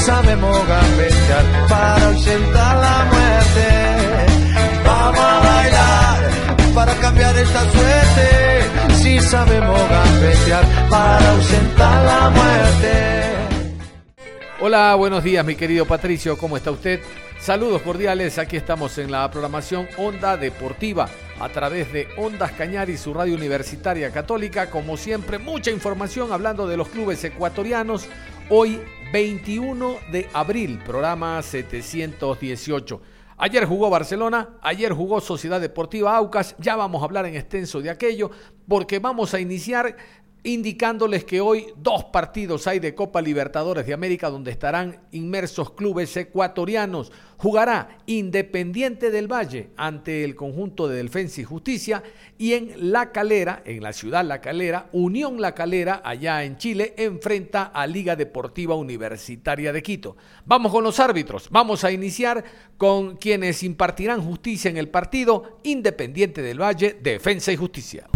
Sabemos 0.00 0.56
gambetear 0.66 1.68
para 1.68 2.06
ausentar 2.06 2.76
la 2.76 3.04
muerte. 3.12 3.68
Vamos 4.84 5.20
a 5.20 5.40
bailar 5.40 6.74
para 6.74 6.94
cambiar 6.94 7.36
esta 7.36 7.60
suerte. 7.70 8.94
Si 9.02 9.20
sabemos 9.20 9.80
gambetear 9.88 10.64
para 10.88 11.30
ausentar 11.30 12.04
la 12.04 12.30
muerte. 12.30 13.30
Hola, 14.62 14.94
buenos 14.94 15.24
días 15.24 15.44
mi 15.44 15.54
querido 15.54 15.86
Patricio, 15.86 16.36
¿cómo 16.36 16.56
está 16.56 16.70
usted? 16.70 17.00
Saludos 17.40 17.80
cordiales, 17.80 18.38
aquí 18.38 18.58
estamos 18.58 18.98
en 18.98 19.10
la 19.10 19.30
programación 19.30 19.88
Onda 19.96 20.36
Deportiva 20.36 21.08
a 21.40 21.48
través 21.48 21.90
de 21.90 22.06
Ondas 22.18 22.52
Cañar 22.52 22.90
y 22.90 22.98
su 22.98 23.14
radio 23.14 23.34
universitaria 23.34 24.10
católica. 24.10 24.68
Como 24.68 24.98
siempre, 24.98 25.38
mucha 25.38 25.70
información 25.70 26.30
hablando 26.34 26.66
de 26.66 26.76
los 26.76 26.90
clubes 26.90 27.24
ecuatorianos. 27.24 28.06
Hoy 28.50 28.82
21 29.12 29.98
de 30.12 30.28
abril, 30.32 30.78
programa 30.86 31.42
718. 31.42 33.00
Ayer 33.36 33.64
jugó 33.64 33.90
Barcelona, 33.90 34.50
ayer 34.62 34.92
jugó 34.92 35.20
Sociedad 35.20 35.60
Deportiva 35.60 36.16
Aucas, 36.16 36.54
ya 36.58 36.76
vamos 36.76 37.02
a 37.02 37.06
hablar 37.06 37.26
en 37.26 37.34
extenso 37.34 37.80
de 37.80 37.90
aquello, 37.90 38.30
porque 38.68 39.00
vamos 39.00 39.34
a 39.34 39.40
iniciar 39.40 39.96
indicándoles 40.42 41.24
que 41.24 41.40
hoy 41.40 41.66
dos 41.76 42.04
partidos 42.04 42.66
hay 42.66 42.78
de 42.78 42.94
Copa 42.94 43.20
Libertadores 43.20 43.86
de 43.86 43.92
América 43.94 44.30
donde 44.30 44.50
estarán 44.50 45.00
inmersos 45.12 45.72
clubes 45.72 46.16
ecuatorianos. 46.16 47.12
Jugará 47.36 47.98
Independiente 48.06 49.10
del 49.10 49.30
Valle 49.30 49.70
ante 49.76 50.24
el 50.24 50.36
conjunto 50.36 50.88
de 50.88 51.02
Defensa 51.02 51.40
y 51.40 51.44
Justicia 51.44 52.02
y 52.36 52.52
en 52.52 52.92
La 52.92 53.12
Calera, 53.12 53.62
en 53.64 53.82
la 53.82 53.92
ciudad 53.92 54.24
La 54.24 54.40
Calera, 54.40 54.88
Unión 54.92 55.40
La 55.40 55.54
Calera, 55.54 56.02
allá 56.04 56.44
en 56.44 56.56
Chile, 56.58 56.94
enfrenta 56.98 57.64
a 57.64 57.86
Liga 57.86 58.16
Deportiva 58.16 58.74
Universitaria 58.74 59.72
de 59.72 59.82
Quito. 59.82 60.16
Vamos 60.44 60.72
con 60.72 60.84
los 60.84 61.00
árbitros. 61.00 61.48
Vamos 61.50 61.84
a 61.84 61.92
iniciar 61.92 62.44
con 62.76 63.16
quienes 63.16 63.62
impartirán 63.62 64.22
justicia 64.22 64.70
en 64.70 64.76
el 64.76 64.88
partido 64.88 65.58
Independiente 65.62 66.42
del 66.42 66.60
Valle, 66.60 66.98
Defensa 67.00 67.52
y 67.52 67.56
Justicia. 67.56 68.06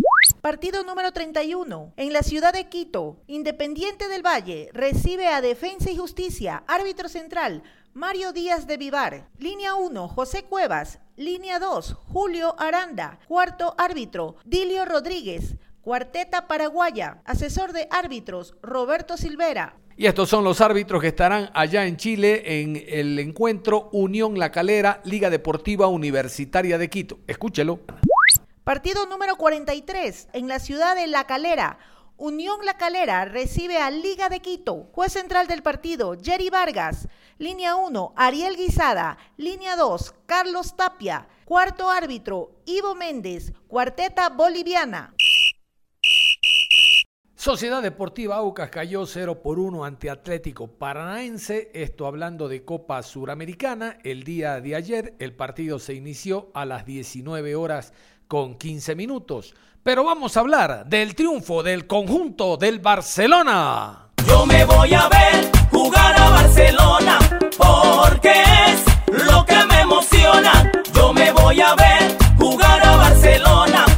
Partido 0.44 0.84
número 0.84 1.10
31. 1.10 1.94
En 1.96 2.12
la 2.12 2.22
ciudad 2.22 2.52
de 2.52 2.68
Quito, 2.68 3.16
Independiente 3.28 4.08
del 4.08 4.20
Valle 4.20 4.68
recibe 4.74 5.28
a 5.28 5.40
Defensa 5.40 5.90
y 5.90 5.96
Justicia, 5.96 6.64
árbitro 6.66 7.08
central, 7.08 7.62
Mario 7.94 8.34
Díaz 8.34 8.66
de 8.66 8.76
Vivar. 8.76 9.30
Línea 9.38 9.74
1, 9.74 10.06
José 10.06 10.42
Cuevas. 10.42 11.00
Línea 11.16 11.58
2, 11.58 11.94
Julio 11.94 12.54
Aranda. 12.58 13.20
Cuarto 13.26 13.74
árbitro, 13.78 14.36
Dilio 14.44 14.84
Rodríguez. 14.84 15.54
Cuarteta 15.80 16.46
Paraguaya. 16.46 17.22
Asesor 17.24 17.72
de 17.72 17.88
árbitros, 17.90 18.54
Roberto 18.60 19.16
Silvera. 19.16 19.78
Y 19.96 20.04
estos 20.04 20.28
son 20.28 20.44
los 20.44 20.60
árbitros 20.60 21.00
que 21.00 21.08
estarán 21.08 21.48
allá 21.54 21.86
en 21.86 21.96
Chile 21.96 22.60
en 22.60 22.84
el 22.86 23.18
encuentro 23.18 23.88
Unión 23.92 24.38
La 24.38 24.52
Calera, 24.52 25.00
Liga 25.04 25.30
Deportiva 25.30 25.86
Universitaria 25.86 26.76
de 26.76 26.90
Quito. 26.90 27.20
Escúchelo. 27.26 27.80
Partido 28.64 29.04
número 29.04 29.36
43 29.36 30.28
en 30.32 30.48
la 30.48 30.58
ciudad 30.58 30.96
de 30.96 31.06
La 31.06 31.26
Calera. 31.26 31.78
Unión 32.16 32.64
La 32.64 32.78
Calera 32.78 33.26
recibe 33.26 33.76
a 33.76 33.90
Liga 33.90 34.30
de 34.30 34.40
Quito. 34.40 34.88
Juez 34.92 35.12
central 35.12 35.46
del 35.48 35.62
partido, 35.62 36.16
Jerry 36.18 36.48
Vargas. 36.48 37.06
Línea 37.36 37.74
1, 37.74 38.14
Ariel 38.16 38.56
Guisada. 38.56 39.18
Línea 39.36 39.76
2, 39.76 40.14
Carlos 40.24 40.76
Tapia. 40.76 41.28
Cuarto 41.44 41.90
árbitro, 41.90 42.52
Ivo 42.64 42.94
Méndez. 42.94 43.52
Cuarteta 43.68 44.30
boliviana. 44.30 45.14
Sociedad 47.34 47.82
Deportiva 47.82 48.36
Aucas 48.36 48.70
cayó 48.70 49.04
0 49.04 49.42
por 49.42 49.58
1 49.58 49.84
ante 49.84 50.08
Atlético 50.08 50.78
Paranaense, 50.78 51.70
esto 51.74 52.06
hablando 52.06 52.48
de 52.48 52.64
Copa 52.64 53.02
Suramericana. 53.02 53.98
El 54.02 54.22
día 54.22 54.62
de 54.62 54.74
ayer 54.74 55.14
el 55.18 55.36
partido 55.36 55.78
se 55.78 55.92
inició 55.92 56.50
a 56.54 56.64
las 56.64 56.86
19 56.86 57.54
horas 57.54 57.92
con 58.28 58.56
15 58.56 58.94
minutos. 58.94 59.54
Pero 59.82 60.04
vamos 60.04 60.36
a 60.36 60.40
hablar 60.40 60.86
del 60.86 61.14
triunfo 61.14 61.62
del 61.62 61.86
conjunto 61.86 62.56
del 62.56 62.80
Barcelona. 62.80 64.08
Yo 64.26 64.46
me 64.46 64.64
voy 64.64 64.94
a 64.94 65.08
ver 65.08 65.50
jugar 65.70 66.18
a 66.18 66.30
Barcelona 66.30 67.18
porque 67.56 68.32
es 68.66 69.24
lo 69.26 69.44
que 69.44 69.64
me 69.66 69.80
emociona. 69.80 70.72
Yo 70.94 71.12
me 71.12 71.30
voy 71.32 71.60
a 71.60 71.74
ver 71.74 72.16
jugar 72.38 72.86
a 72.86 72.96
Barcelona 72.96 73.93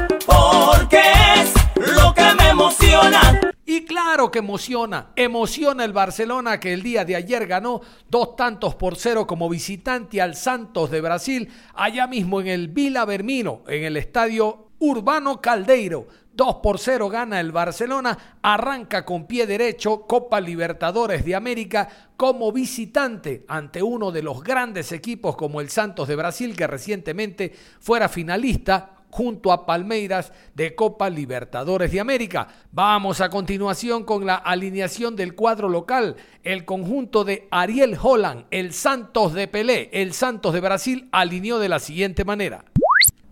que 4.31 4.41
emociona, 4.41 5.12
emociona 5.16 5.84
el 5.84 5.92
Barcelona 5.92 6.60
que 6.60 6.72
el 6.72 6.82
día 6.82 7.04
de 7.04 7.16
ayer 7.16 7.47
ganó 7.47 7.81
dos 8.09 8.37
tantos 8.37 8.75
por 8.75 8.97
cero 8.97 9.26
como 9.26 9.48
visitante 9.48 10.20
al 10.20 10.34
Santos 10.34 10.91
de 10.91 11.00
Brasil, 11.00 11.48
allá 11.75 12.06
mismo 12.06 12.41
en 12.41 12.48
el 12.48 12.69
Vila 12.69 13.04
Bermino, 13.04 13.62
en 13.66 13.84
el 13.84 13.97
estadio 13.97 14.69
Urbano 14.78 15.41
Caldeiro. 15.41 16.06
2 16.37 16.56
por 16.56 16.78
0 16.78 17.09
gana 17.09 17.41
el 17.41 17.50
Barcelona, 17.50 18.37
arranca 18.42 19.06
con 19.06 19.26
pie 19.26 19.47
derecho 19.47 20.03
Copa 20.03 20.38
Libertadores 20.38 21.25
de 21.25 21.34
América 21.34 21.88
como 22.14 22.53
visitante 22.53 23.47
ante 23.48 23.82
uno 23.82 24.12
de 24.12 24.22
los 24.22 24.44
grandes 24.44 24.93
equipos 24.93 25.34
como 25.34 25.62
el 25.62 25.70
Santos 25.70 26.08
de 26.08 26.16
Brasil 26.16 26.54
que 26.54 26.66
recientemente 26.66 27.54
fuera 27.81 28.10
finalista 28.10 28.96
junto 29.11 29.53
a 29.53 29.67
Palmeiras 29.67 30.33
de 30.55 30.75
Copa 30.75 31.09
Libertadores 31.11 31.93
de 31.93 32.00
América. 32.00 32.49
Vamos 32.72 33.21
a 33.21 33.31
continuación 33.31 34.05
con 34.05 34.27
la 34.27 34.37
alineación 34.37 35.17
del 35.17 35.34
cuadro 35.34 35.69
local. 35.69 36.17
El 36.43 36.65
conjunto 36.65 37.25
de 37.25 37.49
Ariel 37.50 37.97
Holland, 38.00 38.47
el 38.50 38.72
Santos 38.72 39.33
de 39.34 39.49
Pelé, 39.49 39.91
el 39.93 40.12
Santos 40.12 40.53
de 40.53 40.61
Brasil, 40.61 41.09
alineó 41.12 41.59
de 41.59 41.69
la 41.69 41.78
siguiente 41.78 42.25
manera. 42.25 42.65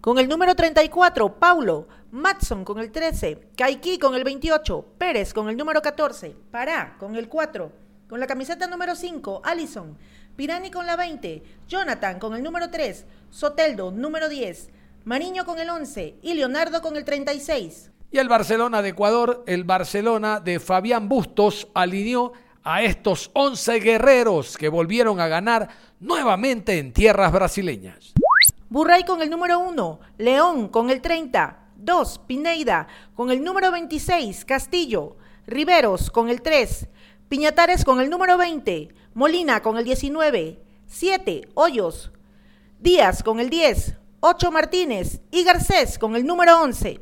Con 0.00 0.18
el 0.18 0.28
número 0.28 0.54
34, 0.54 1.38
Paulo. 1.38 1.88
Matson 2.10 2.64
con 2.64 2.78
el 2.78 2.92
13. 2.92 3.48
Kaiki 3.56 3.98
con 3.98 4.14
el 4.14 4.22
28. 4.22 4.86
Pérez 4.98 5.34
con 5.34 5.48
el 5.48 5.56
número 5.56 5.82
14. 5.82 6.36
Pará 6.50 6.94
con 6.98 7.16
el 7.16 7.28
4. 7.28 7.72
Con 8.08 8.20
la 8.20 8.26
camiseta 8.26 8.66
número 8.68 8.94
5, 8.94 9.40
Allison. 9.42 9.96
Pirani 10.36 10.70
con 10.70 10.86
la 10.86 10.94
20. 10.94 11.42
Jonathan 11.66 12.18
con 12.18 12.34
el 12.36 12.42
número 12.42 12.70
3. 12.70 13.06
Soteldo, 13.30 13.90
número 13.90 14.28
10. 14.28 14.70
Mariño 15.04 15.44
con 15.44 15.58
el 15.58 15.68
11 15.68 16.16
y 16.22 16.32
Leonardo 16.32 16.80
con 16.80 16.96
el 16.96 17.04
36. 17.04 17.90
Y 18.10 18.18
el 18.18 18.28
Barcelona 18.28 18.80
de 18.80 18.90
Ecuador, 18.90 19.44
el 19.46 19.64
Barcelona 19.64 20.40
de 20.40 20.58
Fabián 20.60 21.10
Bustos 21.10 21.68
alineó 21.74 22.32
a 22.62 22.82
estos 22.82 23.30
11 23.34 23.80
guerreros 23.80 24.56
que 24.56 24.70
volvieron 24.70 25.20
a 25.20 25.28
ganar 25.28 25.68
nuevamente 26.00 26.78
en 26.78 26.94
tierras 26.94 27.32
brasileñas. 27.32 28.14
Burray 28.70 29.04
con 29.04 29.20
el 29.20 29.28
número 29.28 29.60
1, 29.60 30.00
León 30.16 30.68
con 30.68 30.88
el 30.88 31.02
30, 31.02 31.58
2, 31.76 32.20
Pineida 32.26 32.86
con 33.14 33.30
el 33.30 33.44
número 33.44 33.70
26, 33.70 34.46
Castillo, 34.46 35.18
Riveros 35.46 36.10
con 36.10 36.30
el 36.30 36.40
3, 36.40 36.88
Piñatares 37.28 37.84
con 37.84 38.00
el 38.00 38.08
número 38.08 38.38
20, 38.38 38.88
Molina 39.12 39.60
con 39.60 39.76
el 39.76 39.84
19, 39.84 40.62
7, 40.86 41.48
Hoyos, 41.52 42.10
Díaz 42.80 43.22
con 43.22 43.38
el 43.38 43.50
10, 43.50 43.96
8 44.26 44.50
Martínez 44.50 45.20
y 45.30 45.44
Garcés 45.44 45.98
con 45.98 46.16
el 46.16 46.24
número 46.24 46.62
11. 46.62 46.98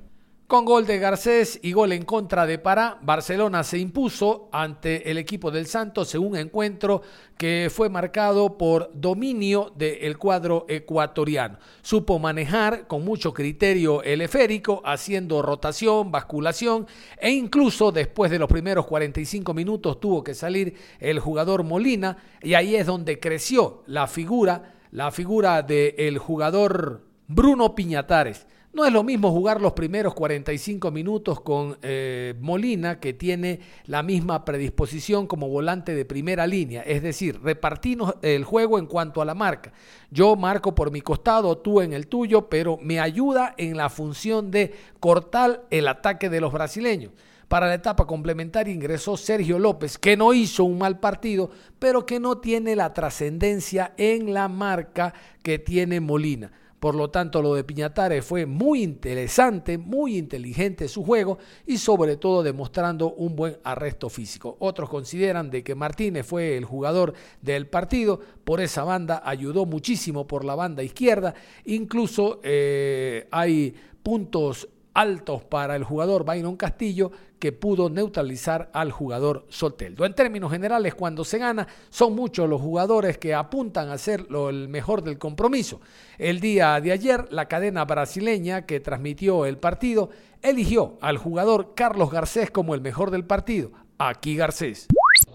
Con 0.48 0.64
gol 0.64 0.86
de 0.86 0.98
Garcés 0.98 1.60
y 1.62 1.70
gol 1.70 1.92
en 1.92 2.04
contra 2.04 2.46
de 2.46 2.58
Pará, 2.58 2.98
Barcelona 3.00 3.62
se 3.62 3.78
impuso 3.78 4.48
ante 4.50 5.08
el 5.08 5.18
equipo 5.18 5.52
del 5.52 5.66
Santos 5.66 6.12
en 6.16 6.22
un 6.22 6.36
encuentro 6.36 7.02
que 7.38 7.70
fue 7.72 7.88
marcado 7.88 8.58
por 8.58 8.90
dominio 8.92 9.72
del 9.76 10.18
cuadro 10.18 10.66
ecuatoriano. 10.68 11.58
Supo 11.80 12.18
manejar 12.18 12.88
con 12.88 13.04
mucho 13.04 13.32
criterio 13.32 14.02
el 14.02 14.20
esférico, 14.20 14.82
haciendo 14.84 15.42
rotación, 15.42 16.10
basculación 16.10 16.88
e 17.18 17.30
incluso 17.30 17.92
después 17.92 18.32
de 18.32 18.40
los 18.40 18.48
primeros 18.48 18.84
45 18.86 19.54
minutos 19.54 20.00
tuvo 20.00 20.24
que 20.24 20.34
salir 20.34 20.74
el 20.98 21.20
jugador 21.20 21.62
Molina 21.62 22.16
y 22.42 22.54
ahí 22.54 22.74
es 22.74 22.84
donde 22.84 23.20
creció 23.20 23.84
la 23.86 24.08
figura 24.08 24.80
la 24.92 25.10
figura 25.10 25.62
del 25.62 26.18
jugador 26.18 27.11
Bruno 27.34 27.74
Piñatares. 27.74 28.46
No 28.74 28.84
es 28.84 28.92
lo 28.92 29.02
mismo 29.02 29.30
jugar 29.30 29.60
los 29.60 29.72
primeros 29.72 30.14
45 30.14 30.90
minutos 30.90 31.40
con 31.40 31.78
eh, 31.82 32.34
Molina, 32.40 33.00
que 33.00 33.14
tiene 33.14 33.60
la 33.86 34.02
misma 34.02 34.44
predisposición 34.44 35.26
como 35.26 35.48
volante 35.48 35.94
de 35.94 36.04
primera 36.04 36.46
línea, 36.46 36.82
es 36.82 37.02
decir, 37.02 37.40
repartirnos 37.42 38.14
el 38.22 38.44
juego 38.44 38.78
en 38.78 38.86
cuanto 38.86 39.20
a 39.20 39.26
la 39.26 39.34
marca. 39.34 39.72
Yo 40.10 40.36
marco 40.36 40.74
por 40.74 40.90
mi 40.90 41.00
costado, 41.00 41.58
tú 41.58 41.80
en 41.80 41.92
el 41.92 42.06
tuyo, 42.06 42.48
pero 42.48 42.78
me 42.80 43.00
ayuda 43.00 43.54
en 43.56 43.76
la 43.76 43.88
función 43.88 44.50
de 44.50 44.74
cortar 45.00 45.64
el 45.70 45.88
ataque 45.88 46.28
de 46.28 46.40
los 46.40 46.52
brasileños. 46.52 47.12
Para 47.48 47.66
la 47.66 47.74
etapa 47.74 48.06
complementaria 48.06 48.72
ingresó 48.72 49.18
Sergio 49.18 49.58
López, 49.58 49.98
que 49.98 50.16
no 50.16 50.32
hizo 50.32 50.64
un 50.64 50.78
mal 50.78 50.98
partido, 50.98 51.50
pero 51.78 52.06
que 52.06 52.20
no 52.20 52.38
tiene 52.38 52.76
la 52.76 52.94
trascendencia 52.94 53.92
en 53.98 54.32
la 54.32 54.48
marca 54.48 55.12
que 55.42 55.58
tiene 55.58 56.00
Molina. 56.00 56.52
Por 56.82 56.96
lo 56.96 57.10
tanto, 57.10 57.42
lo 57.42 57.54
de 57.54 57.62
Piñatares 57.62 58.24
fue 58.24 58.44
muy 58.44 58.82
interesante, 58.82 59.78
muy 59.78 60.18
inteligente 60.18 60.88
su 60.88 61.04
juego 61.04 61.38
y 61.64 61.78
sobre 61.78 62.16
todo 62.16 62.42
demostrando 62.42 63.12
un 63.12 63.36
buen 63.36 63.56
arresto 63.62 64.08
físico. 64.08 64.56
Otros 64.58 64.88
consideran 64.88 65.48
de 65.48 65.62
que 65.62 65.76
Martínez 65.76 66.26
fue 66.26 66.56
el 66.56 66.64
jugador 66.64 67.14
del 67.40 67.68
partido, 67.68 68.18
por 68.42 68.60
esa 68.60 68.82
banda 68.82 69.22
ayudó 69.24 69.64
muchísimo 69.64 70.26
por 70.26 70.44
la 70.44 70.56
banda 70.56 70.82
izquierda, 70.82 71.36
incluso 71.66 72.40
eh, 72.42 73.28
hay 73.30 73.76
puntos 74.02 74.68
altos 74.94 75.44
para 75.44 75.76
el 75.76 75.84
jugador 75.84 76.24
Byron 76.24 76.56
Castillo 76.56 77.10
que 77.38 77.50
pudo 77.50 77.90
neutralizar 77.90 78.70
al 78.72 78.92
jugador 78.92 79.46
Soteldo. 79.48 80.04
En 80.04 80.14
términos 80.14 80.52
generales, 80.52 80.94
cuando 80.94 81.24
se 81.24 81.38
gana, 81.38 81.66
son 81.90 82.14
muchos 82.14 82.48
los 82.48 82.60
jugadores 82.60 83.18
que 83.18 83.34
apuntan 83.34 83.90
a 83.90 83.98
ser 83.98 84.26
el 84.30 84.68
mejor 84.68 85.02
del 85.02 85.18
compromiso. 85.18 85.80
El 86.18 86.38
día 86.38 86.80
de 86.80 86.92
ayer, 86.92 87.26
la 87.32 87.48
cadena 87.48 87.84
brasileña 87.84 88.64
que 88.64 88.78
transmitió 88.78 89.44
el 89.44 89.58
partido 89.58 90.10
eligió 90.40 90.98
al 91.00 91.18
jugador 91.18 91.74
Carlos 91.74 92.10
Garcés 92.10 92.50
como 92.50 92.74
el 92.74 92.80
mejor 92.80 93.10
del 93.10 93.24
partido. 93.24 93.72
Aquí 93.98 94.36
Garcés. 94.36 94.88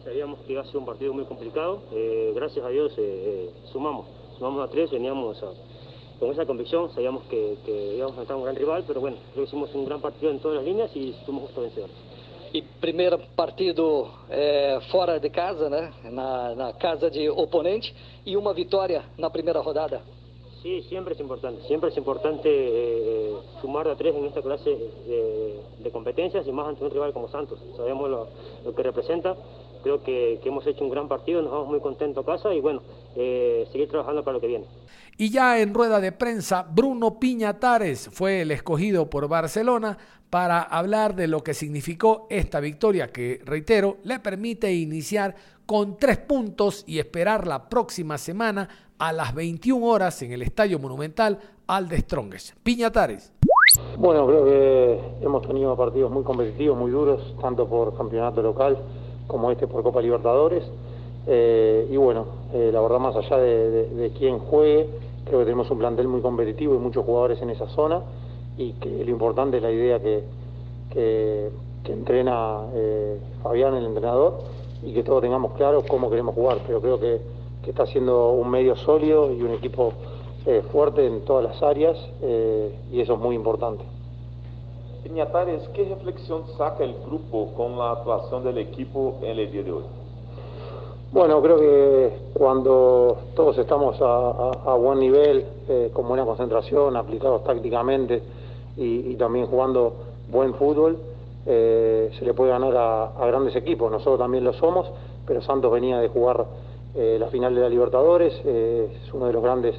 Sabíamos 0.03 0.39
que 0.45 0.53
iba 0.53 0.61
a 0.61 0.65
ser 0.65 0.77
un 0.77 0.85
partido 0.85 1.13
muy 1.13 1.25
complicado. 1.25 1.83
Eh, 1.91 2.31
gracias 2.35 2.65
a 2.65 2.69
Dios 2.69 2.93
eh, 2.97 3.01
eh, 3.01 3.51
sumamos. 3.71 4.07
Sumamos 4.37 4.67
a 4.67 4.71
tres, 4.71 4.91
veníamos 4.91 5.43
con 6.19 6.31
esa 6.31 6.45
convicción. 6.45 6.93
Sabíamos 6.93 7.23
que, 7.25 7.57
que 7.65 7.95
íbamos 7.95 8.17
a 8.17 8.21
enfrentar 8.21 8.37
un 8.37 8.43
gran 8.43 8.55
rival, 8.55 8.83
pero 8.87 9.01
bueno, 9.01 9.17
creo 9.33 9.45
que 9.45 9.49
hicimos 9.49 9.73
un 9.73 9.85
gran 9.85 10.01
partido 10.01 10.31
en 10.31 10.39
todas 10.39 10.57
las 10.57 10.65
líneas 10.65 10.95
y 10.95 11.13
fuimos 11.25 11.43
justo 11.43 11.61
vencedores. 11.61 11.95
E 12.53 12.63
primeiro 12.79 13.19
partido 13.35 14.09
é, 14.29 14.79
fora 14.89 15.19
de 15.19 15.29
casa, 15.29 15.69
né? 15.69 15.91
Na, 16.05 16.55
na, 16.55 16.73
casa 16.73 17.09
de 17.09 17.29
oponente 17.29 17.93
e 18.25 18.37
uma 18.37 18.53
vitória 18.53 19.03
na 19.17 19.29
primeira 19.29 19.59
rodada. 19.59 20.01
Sí, 20.61 20.81
siempre 20.83 21.13
es 21.13 21.19
importante. 21.19 21.61
Siempre 21.67 21.89
es 21.89 21.97
importante 21.97 22.49
eh, 22.49 23.35
sumar 23.61 23.87
a 23.89 23.95
tres 23.95 24.15
en 24.15 24.25
esta 24.25 24.41
clase 24.41 24.69
de, 24.69 25.59
de, 25.79 25.91
competencias 25.91 26.47
y 26.47 26.51
más 26.51 26.67
ante 26.67 26.83
un 26.83 26.91
rival 26.91 27.13
como 27.13 27.27
Santos. 27.27 27.59
Sabemos 27.75 28.09
lo 28.09 28.73
que 28.73 28.81
representa. 28.81 29.35
Creo 29.83 30.03
que, 30.03 30.39
que, 30.41 30.49
hemos 30.49 30.65
hecho 30.67 30.83
un 30.83 30.89
gran 30.89 31.07
partido, 31.07 31.41
nos 31.41 31.51
vamos 31.51 31.67
muy 31.69 31.79
contentos 31.79 32.23
a 32.23 32.25
casa 32.25 32.53
y 32.53 32.59
bueno, 32.59 32.81
eh, 33.15 33.67
seguir 33.71 33.89
trabajando 33.89 34.23
para 34.23 34.35
lo 34.35 34.41
que 34.41 34.47
viene. 34.47 34.65
Y 35.17 35.31
ya 35.31 35.59
en 35.59 35.73
rueda 35.73 35.99
de 35.99 36.11
prensa, 36.11 36.67
Bruno 36.69 37.19
Piñatares 37.19 38.09
fue 38.11 38.41
el 38.41 38.51
escogido 38.51 39.09
por 39.09 39.27
Barcelona 39.27 39.97
para 40.29 40.61
hablar 40.61 41.15
de 41.15 41.27
lo 41.27 41.43
que 41.43 41.53
significó 41.53 42.27
esta 42.29 42.59
victoria 42.59 43.11
que, 43.11 43.41
reitero, 43.45 43.97
le 44.03 44.19
permite 44.19 44.71
iniciar 44.73 45.35
con 45.65 45.97
tres 45.97 46.17
puntos 46.17 46.83
y 46.87 46.99
esperar 46.99 47.47
la 47.47 47.67
próxima 47.67 48.17
semana 48.17 48.69
a 48.99 49.11
las 49.11 49.33
21 49.33 49.85
horas 49.85 50.21
en 50.21 50.31
el 50.33 50.41
Estadio 50.41 50.79
Monumental 50.79 51.39
al 51.67 51.87
de 51.87 51.99
Strongest. 51.99 52.55
Piñatares. 52.63 53.33
Bueno, 53.97 54.25
creo 54.27 54.45
que 54.45 55.25
hemos 55.25 55.45
tenido 55.47 55.75
partidos 55.75 56.11
muy 56.11 56.23
competitivos, 56.23 56.77
muy 56.77 56.91
duros, 56.91 57.35
tanto 57.41 57.67
por 57.67 57.95
campeonato 57.97 58.41
local 58.41 58.77
como 59.27 59.51
este 59.51 59.67
por 59.67 59.83
Copa 59.83 60.01
Libertadores. 60.01 60.63
Eh, 61.27 61.87
y 61.91 61.97
bueno, 61.97 62.25
eh, 62.53 62.69
la 62.71 62.79
verdad 62.81 62.99
más 62.99 63.15
allá 63.15 63.37
de, 63.37 64.11
quién 64.17 64.39
juegue, 64.39 64.89
Creo 65.25 65.39
que 65.39 65.45
tenemos 65.45 65.69
un 65.69 65.79
plantel 65.79 66.07
muy 66.07 66.21
competitivo 66.21 66.73
y 66.73 66.77
muchos 66.77 67.03
jugadores 67.03 67.41
en 67.41 67.49
esa 67.49 67.67
zona 67.67 68.01
y 68.57 68.71
que 68.73 69.03
lo 69.03 69.11
importante 69.11 69.57
es 69.57 69.63
la 69.63 69.71
idea 69.71 69.99
que, 69.99 70.23
que, 70.89 71.51
entrena 71.91 72.61
eh, 72.73 73.19
Fabián, 73.43 73.75
el 73.75 73.85
entrenador, 73.85 74.39
y 74.81 74.93
que 74.93 75.03
todos 75.03 75.21
tengamos 75.21 75.51
claro 75.57 75.83
cómo 75.85 76.09
queremos 76.09 76.33
jugar. 76.33 76.59
Pero 76.65 76.79
creo 76.79 76.97
que, 76.97 77.19
que 77.61 77.71
está 77.71 77.85
siendo 77.85 78.31
un 78.31 78.49
medio 78.49 78.77
sólido 78.77 79.33
y 79.33 79.41
un 79.41 79.51
equipo 79.51 79.91
fuerte 80.71 81.05
en 81.05 81.25
todas 81.25 81.43
las 81.43 81.61
áreas 81.61 81.97
y 82.89 83.01
eso 83.01 83.15
es 83.15 83.19
muy 83.19 83.35
importante. 83.35 83.83
Piñatares, 85.03 85.67
¿qué 85.69 85.85
reflexión 85.85 86.43
saca 86.57 86.83
el 86.83 86.95
grupo 87.05 87.53
con 87.55 87.77
la 87.77 87.91
actuación 87.91 88.43
del 88.43 88.57
equipo 88.57 89.19
en 89.21 89.39
el 89.39 89.51
día 89.51 89.63
de 89.63 89.71
hoy? 89.71 89.83
Bueno, 91.11 91.41
creo 91.41 91.57
que 91.57 92.11
cuando 92.33 93.17
todos 93.35 93.57
estamos 93.57 93.97
a, 94.01 94.73
buen 94.75 94.99
nivel, 94.99 95.45
eh, 95.69 95.89
con 95.93 96.07
buena 96.07 96.25
concentración, 96.25 96.95
aplicados 96.97 97.43
tácticamente 97.43 98.21
y, 98.75 99.11
y 99.11 99.15
también 99.15 99.45
jugando 99.45 99.93
buen 100.29 100.53
fútbol, 100.55 100.97
eh, 101.45 102.11
se 102.19 102.25
le 102.25 102.33
puede 102.33 102.51
ganar 102.51 102.75
a, 102.75 103.03
a, 103.05 103.27
grandes 103.27 103.55
equipos. 103.55 103.89
Nosotros 103.89 104.19
también 104.19 104.43
lo 104.43 104.51
somos, 104.53 104.87
pero 105.25 105.41
Santos 105.41 105.71
venía 105.71 105.97
de 105.99 106.09
jugar 106.09 106.45
eh, 106.93 107.17
la 107.19 107.27
final 107.27 107.53
de 107.53 107.61
la 107.61 107.69
Libertadores, 107.69 108.33
eh, 108.43 108.89
es 109.03 109.13
uno 109.13 109.27
de 109.27 109.33
los 109.33 109.43
grandes 109.43 109.75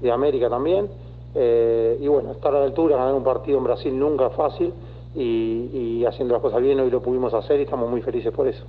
de 0.00 0.10
América 0.10 0.50
también. 0.50 0.88
Eh, 1.38 1.98
y 2.00 2.08
bueno, 2.08 2.32
estar 2.32 2.54
a 2.54 2.60
la 2.60 2.64
altura, 2.64 2.96
ganar 2.96 3.14
un 3.14 3.22
partido 3.22 3.58
en 3.58 3.64
Brasil 3.64 3.98
nunca 3.98 4.28
es 4.28 4.32
fácil 4.32 4.72
y, 5.14 5.68
y 6.00 6.04
haciendo 6.06 6.32
las 6.32 6.42
cosas 6.42 6.62
bien 6.62 6.80
hoy 6.80 6.90
lo 6.90 7.02
pudimos 7.02 7.34
hacer 7.34 7.60
y 7.60 7.64
estamos 7.64 7.90
muy 7.90 8.00
felices 8.00 8.32
por 8.32 8.48
eso. 8.48 8.64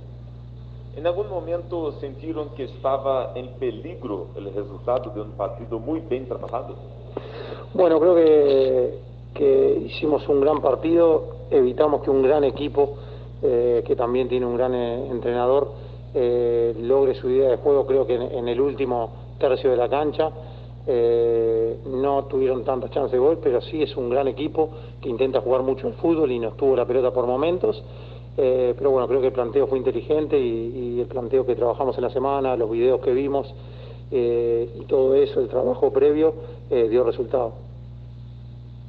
¿En 0.94 1.06
algún 1.06 1.30
momento 1.30 1.92
sintieron 2.00 2.50
que 2.56 2.64
estaba 2.64 3.32
en 3.36 3.48
peligro 3.58 4.26
el 4.36 4.52
resultado 4.52 5.12
de 5.14 5.22
un 5.22 5.30
partido 5.30 5.78
muy 5.78 6.00
bien 6.00 6.26
trabajado? 6.26 6.74
Bueno, 7.72 7.98
creo 8.00 8.14
que, 8.16 8.98
que 9.32 9.82
hicimos 9.86 10.28
un 10.28 10.40
gran 10.40 10.60
partido, 10.60 11.36
evitamos 11.50 12.02
que 12.02 12.10
un 12.10 12.22
gran 12.22 12.44
equipo, 12.44 12.96
eh, 13.42 13.82
que 13.86 13.94
también 13.96 14.28
tiene 14.28 14.44
un 14.44 14.56
gran 14.56 14.74
eh, 14.74 15.06
entrenador, 15.08 15.72
eh, 16.12 16.74
logre 16.80 17.14
su 17.14 17.30
idea 17.30 17.50
de 17.50 17.56
juego, 17.58 17.86
creo 17.86 18.06
que 18.06 18.16
en, 18.16 18.22
en 18.22 18.48
el 18.48 18.60
último 18.60 19.10
tercio 19.38 19.70
de 19.70 19.76
la 19.76 19.88
cancha. 19.88 20.30
Eh, 20.90 21.80
no 21.84 22.24
tuvieron 22.24 22.64
tantas 22.64 22.90
chances 22.90 23.12
de 23.12 23.18
gol, 23.18 23.38
pero 23.42 23.60
sí 23.60 23.82
es 23.82 23.94
un 23.94 24.08
gran 24.08 24.26
equipo 24.26 24.70
que 25.02 25.10
intenta 25.10 25.42
jugar 25.42 25.62
mucho 25.62 25.86
el 25.86 25.92
fútbol 25.92 26.32
y 26.32 26.38
nos 26.38 26.56
tuvo 26.56 26.74
la 26.76 26.86
pelota 26.86 27.12
por 27.12 27.26
momentos. 27.26 27.84
Eh, 28.38 28.74
pero 28.78 28.92
bueno, 28.92 29.06
creo 29.06 29.20
que 29.20 29.26
el 29.26 29.34
planteo 29.34 29.66
fue 29.66 29.76
inteligente 29.76 30.38
y, 30.40 30.98
el 31.00 31.06
planteo 31.06 31.44
que 31.44 31.54
trabajamos 31.54 31.94
en 31.98 32.04
la 32.04 32.10
semana, 32.10 32.56
los 32.56 32.70
videos 32.70 33.00
que 33.02 33.12
vimos 33.12 33.52
eh, 34.10 34.70
y 34.80 34.84
todo 34.86 35.14
eso, 35.14 35.40
el 35.40 35.48
trabajo 35.48 35.92
previo, 35.92 36.32
dio 36.70 37.04
resultado. 37.04 37.52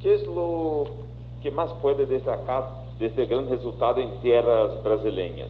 ¿Qué 0.02 0.14
es 0.14 0.26
lo 0.26 0.86
que 1.44 1.52
más 1.52 1.74
puede 1.82 2.06
destacar 2.06 2.64
de 2.98 3.08
este 3.08 3.26
gran 3.26 3.50
resultado 3.50 4.00
en 4.00 4.22
tierras 4.22 4.82
brasileñas? 4.84 5.50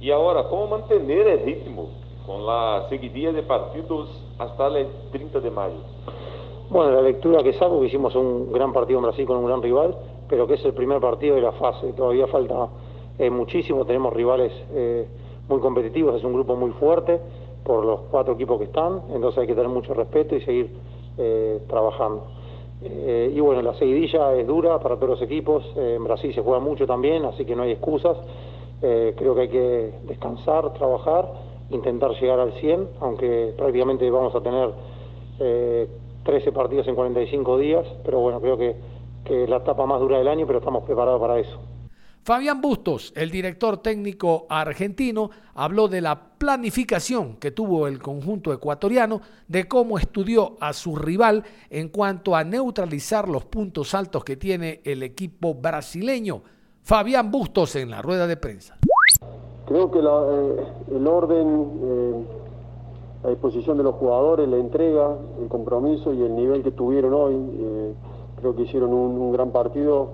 Y 0.00 0.10
ahora, 0.10 0.48
¿cómo 0.48 0.66
mantener 0.66 1.28
el 1.28 1.44
ritmo 1.44 1.90
con 2.26 2.44
la 2.44 2.86
seguidilla 2.88 3.32
de 3.32 3.42
partidos 3.42 4.10
hasta 4.38 4.66
el 4.66 4.88
30 5.12 5.40
de 5.40 5.50
mayo? 5.50 5.76
Bueno, 6.68 6.90
la 6.90 7.02
lectura 7.02 7.44
que 7.44 7.52
saco, 7.52 7.80
que 7.80 7.86
hicimos 7.86 8.14
un 8.16 8.52
gran 8.52 8.72
partido 8.72 8.98
en 8.98 9.04
Brasil 9.04 9.24
con 9.24 9.36
un 9.36 9.46
gran 9.46 9.62
rival, 9.62 9.96
pero 10.28 10.48
que 10.48 10.54
es 10.54 10.64
el 10.64 10.74
primer 10.74 11.00
partido 11.00 11.36
de 11.36 11.42
la 11.42 11.52
fase, 11.52 11.92
todavía 11.92 12.26
falta 12.26 12.68
eh, 13.18 13.30
muchísimo, 13.30 13.84
tenemos 13.84 14.12
rivales 14.12 14.52
eh, 14.74 15.06
muy 15.48 15.60
competitivos, 15.60 16.16
es 16.16 16.24
un 16.24 16.32
grupo 16.32 16.56
muy 16.56 16.72
fuerte 16.72 17.20
por 17.64 17.84
los 17.84 18.00
cuatro 18.10 18.34
equipos 18.34 18.58
que 18.58 18.64
están, 18.64 19.02
entonces 19.14 19.38
hay 19.38 19.46
que 19.46 19.54
tener 19.54 19.68
mucho 19.68 19.94
respeto 19.94 20.34
y 20.34 20.40
seguir 20.40 20.70
eh, 21.18 21.60
trabajando. 21.68 22.24
y 22.82 23.40
bueno, 23.40 23.62
la 23.62 23.74
seguidilla 23.74 24.34
es 24.34 24.46
dura 24.46 24.78
para 24.80 24.96
todos 24.96 25.10
los 25.10 25.22
equipos, 25.22 25.64
en 25.76 26.02
Brasil 26.04 26.34
se 26.34 26.42
juega 26.42 26.58
mucho 26.58 26.86
también, 26.86 27.24
así 27.24 27.44
que 27.44 27.56
no 27.56 27.62
hay 27.62 27.72
excusas, 27.72 28.16
creo 28.80 29.34
que 29.34 29.40
hay 29.40 29.48
que 29.48 29.94
descansar, 30.04 30.72
trabajar, 30.74 31.26
intentar 31.70 32.12
llegar 32.20 32.40
al 32.40 32.52
100, 32.60 32.88
aunque 33.00 33.54
prácticamente 33.56 34.10
vamos 34.10 34.34
a 34.34 34.40
tener 34.40 34.70
13 36.24 36.52
partidos 36.52 36.88
en 36.88 36.94
45 36.94 37.58
días, 37.58 37.86
pero 38.04 38.20
bueno, 38.20 38.40
creo 38.40 38.56
que, 38.56 38.76
que 39.24 39.46
la 39.46 39.58
etapa 39.58 39.86
más 39.86 40.00
dura 40.00 40.18
del 40.18 40.28
año, 40.28 40.46
pero 40.46 40.58
estamos 40.58 40.84
preparados 40.84 41.20
para 41.20 41.38
eso. 41.38 41.58
Fabián 42.26 42.60
Bustos, 42.60 43.12
el 43.14 43.30
director 43.30 43.78
técnico 43.78 44.48
argentino, 44.50 45.30
habló 45.54 45.86
de 45.86 46.00
la 46.00 46.36
planificación 46.36 47.36
que 47.36 47.52
tuvo 47.52 47.86
el 47.86 48.00
conjunto 48.00 48.52
ecuatoriano, 48.52 49.20
de 49.46 49.68
cómo 49.68 49.96
estudió 49.96 50.56
a 50.58 50.72
su 50.72 50.96
rival 50.96 51.44
en 51.70 51.88
cuanto 51.88 52.34
a 52.34 52.42
neutralizar 52.42 53.28
los 53.28 53.44
puntos 53.44 53.94
altos 53.94 54.24
que 54.24 54.36
tiene 54.36 54.80
el 54.82 55.04
equipo 55.04 55.54
brasileño. 55.54 56.42
Fabián 56.82 57.30
Bustos 57.30 57.76
en 57.76 57.90
la 57.90 58.02
rueda 58.02 58.26
de 58.26 58.36
prensa. 58.36 58.76
Creo 59.66 59.90
que 59.90 60.00
la, 60.00 60.22
eh, 60.30 60.66
el 60.94 61.06
orden, 61.06 61.70
eh, 61.82 62.24
a 63.24 63.28
disposición 63.30 63.76
de 63.76 63.82
los 63.82 63.96
jugadores, 63.96 64.48
la 64.48 64.58
entrega, 64.58 65.16
el 65.40 65.48
compromiso 65.48 66.12
y 66.14 66.22
el 66.22 66.36
nivel 66.36 66.62
que 66.62 66.70
tuvieron 66.70 67.12
hoy. 67.12 67.34
Eh, 67.34 67.94
creo 68.36 68.54
que 68.54 68.62
hicieron 68.62 68.92
un, 68.92 69.32
gran 69.32 69.50
partido 69.50 70.08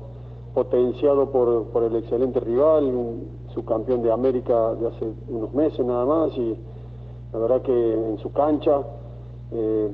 potenciado 0.54 1.30
por, 1.30 1.82
el 1.82 1.96
excelente 1.96 2.40
rival, 2.40 2.84
un 2.84 3.28
subcampeón 3.54 4.02
de 4.02 4.12
América 4.12 4.74
de 4.74 4.88
hace 4.88 5.12
unos 5.28 5.52
meses 5.52 5.84
nada 5.84 6.06
más 6.06 6.36
y 6.36 6.56
la 7.32 7.38
verdad 7.38 7.62
que 7.62 7.94
en 7.94 8.18
su 8.18 8.32
cancha 8.32 8.82
eh, 9.50 9.90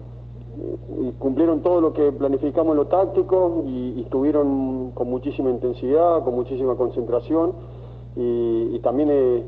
cumplieron 1.19 1.63
todo 1.63 1.81
lo 1.81 1.93
que 1.93 2.13
planificamos 2.13 2.73
en 2.73 2.77
lo 2.77 2.87
táctico 2.87 3.63
y, 3.67 4.03
estuvieron 4.03 4.93
con 4.93 5.09
muchísima 5.09 5.51
intensidad, 5.51 6.23
con 6.25 6.35
muchísima 6.35 6.77
concentración 6.77 7.53
y, 8.17 8.79
también 8.81 9.09
eh, 9.11 9.45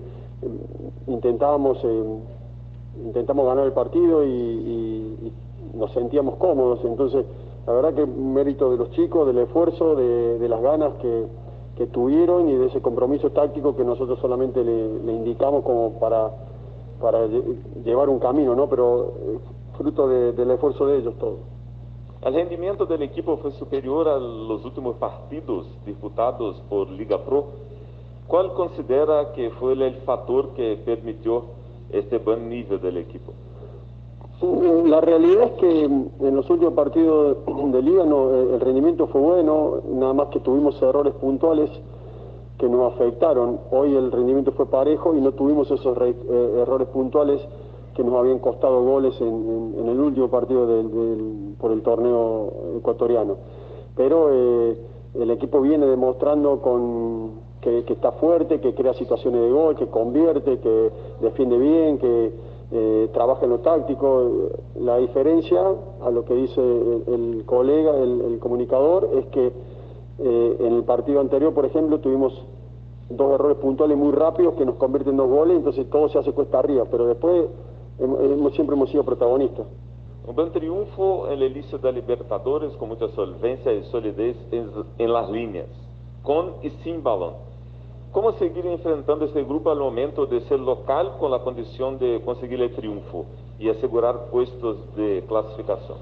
intentábamos 1.07 1.79
intentamos 3.05 3.47
ganar 3.47 3.67
el 3.67 3.73
partido 3.73 4.25
y, 4.25 5.33
nos 5.75 5.93
sentíamos 5.93 6.37
cómodos. 6.37 6.81
Entonces, 6.85 7.25
la 7.67 7.73
verdad 7.73 7.95
que 7.95 8.05
mérito 8.05 8.71
de 8.71 8.77
los 8.77 8.91
chicos, 8.91 9.27
del 9.27 9.39
esfuerzo, 9.39 9.95
de, 9.95 10.49
las 10.49 10.61
ganas 10.61 10.95
que, 11.01 11.27
tuvieron 11.93 12.47
y 12.51 12.57
de 12.57 12.67
ese 12.67 12.83
compromiso 12.83 13.31
táctico 13.31 13.75
que 13.75 13.85
nosotros 13.85 14.19
solamente 14.21 14.63
le, 14.63 15.13
indicamos 15.15 15.65
como 15.65 15.99
para, 15.99 16.31
para 17.01 17.27
llevar 17.83 18.11
un 18.11 18.19
camino, 18.19 18.55
¿no? 18.55 18.69
Pero 18.69 19.15
eh, 19.17 19.39
fruto 19.79 20.07
del 20.07 20.51
esfuerzo 20.51 20.87
de 20.87 20.99
ellos 20.99 21.15
todo. 21.19 21.39
El 22.21 22.35
rendimiento 22.35 22.85
del 22.85 23.01
equipo 23.01 23.39
fue 23.39 23.53
superior 23.53 24.09
a 24.09 24.19
los 24.19 24.63
últimos 24.67 24.97
partidos 24.97 25.67
disputados 25.87 26.63
por 26.69 26.91
Liga 26.91 27.25
Pro. 27.25 27.47
¿Cuál 28.31 28.55
considera 28.55 29.33
que 29.33 29.51
fue 29.51 29.73
el 29.73 29.93
factor 30.07 30.51
que 30.51 30.81
permitió 30.85 31.47
este 31.91 32.19
buen 32.19 32.49
nivel 32.49 32.81
del 32.81 32.99
equipo? 32.99 33.33
La 34.85 35.01
realidad 35.01 35.47
es 35.47 35.51
que 35.55 35.83
en 35.83 36.37
los 36.37 36.49
últimos 36.49 36.75
partidos 36.75 37.39
de 37.73 37.83
liga 37.83 38.05
eh, 38.05 38.49
el 38.55 38.61
rendimiento 38.61 39.09
fue 39.09 39.21
bueno, 39.21 39.81
nada 39.85 40.13
más 40.13 40.29
que 40.29 40.39
tuvimos 40.39 40.81
errores 40.81 41.13
puntuales 41.15 41.71
que 42.57 42.69
nos 42.69 42.95
afectaron. 42.95 43.59
Hoy 43.73 43.97
el 43.97 44.13
rendimiento 44.13 44.53
fue 44.53 44.67
parejo 44.67 45.17
y 45.17 45.21
no 45.21 45.33
tuvimos 45.33 45.69
esos 45.69 45.99
eh, 46.01 46.63
errores 46.63 46.87
puntuales 46.87 47.45
que 47.97 48.05
nos 48.05 48.15
habían 48.15 48.39
costado 48.39 48.81
goles 48.85 49.21
en, 49.21 49.75
el 49.89 49.99
último 49.99 50.29
partido 50.29 50.69
por 51.59 51.73
el 51.73 51.83
torneo 51.83 52.53
ecuatoriano. 52.79 53.39
Pero 53.97 54.29
eh, 54.31 54.79
el 55.15 55.31
equipo 55.33 55.61
viene 55.61 55.87
demostrando 55.87 56.61
con, 56.61 57.50
que, 57.61 57.85
está 57.89 58.13
fuerte, 58.13 58.61
que 58.61 58.75
crea 58.75 58.95
situaciones 58.95 59.43
de 59.43 59.51
gol, 59.51 59.77
que 59.77 59.87
convierte, 59.87 60.59
que 60.59 60.91
defiende 61.21 61.59
bien, 61.59 61.99
que 61.99 62.33
eh, 62.73 63.09
trabaja 63.13 63.45
en 63.45 63.51
lo 63.51 63.59
táctico. 63.61 64.51
La 64.77 64.97
diferencia 64.97 65.61
a 66.03 66.11
lo 66.11 66.25
que 66.25 66.35
dice 66.35 66.61
el, 66.61 67.43
colega, 67.45 67.97
el, 67.99 68.39
comunicador, 68.41 69.11
es 69.15 69.27
que 69.27 69.53
eh, 70.19 70.57
en 70.61 70.75
el 70.75 70.85
partido 70.85 71.21
anterior, 71.21 71.53
por 71.53 71.67
ejemplo, 71.67 72.01
tuvimos 72.01 72.33
dos 73.11 73.33
errores 73.33 73.59
puntuales 73.59 73.97
muy 73.99 74.13
rápidos 74.13 74.55
que 74.55 74.65
nos 74.65 74.77
convierten 74.77 75.13
en 75.13 75.17
dos 75.19 75.29
goles, 75.29 75.57
entonces 75.57 75.89
todo 75.91 76.09
se 76.09 76.19
hace 76.19 76.33
cuesta 76.33 76.61
arriba, 76.61 76.85
pero 76.91 77.07
después 77.07 77.47
siempre 78.55 78.77
hemos 78.77 78.89
sido 78.91 79.05
protagonistas. 79.05 79.67
Un 80.27 80.37
buen 80.37 80.53
triunfo 80.53 81.27
en 81.29 81.43
el 81.43 81.51
inicio 81.51 81.79
de 81.79 81.93
Libertadores 81.93 82.73
con 82.77 82.89
mucha 82.89 83.09
solvencia 83.09 83.73
y 83.73 83.83
solidez 83.85 84.37
en 84.53 85.13
las 85.13 85.29
líneas, 85.29 85.67
con 86.23 86.55
y 86.63 86.71
sin 86.85 87.03
balón. 87.03 87.50
¿Cómo 88.13 88.33
seguir 88.33 88.67
enfrentando 88.67 89.25
este 89.25 89.45
grupo 89.45 89.71
al 89.71 89.79
momento 89.79 90.27
de 90.27 90.41
ser 90.43 90.59
local 90.59 91.13
con 91.21 91.31
la 91.31 91.45
condición 91.45 91.97
de 92.01 92.21
conseguir 92.25 92.61
el 92.61 92.75
triunfo 92.75 93.27
y 93.57 93.69
asegurar 93.69 94.31
puestos 94.33 94.79
de 94.97 95.25
clasificación? 95.29 95.99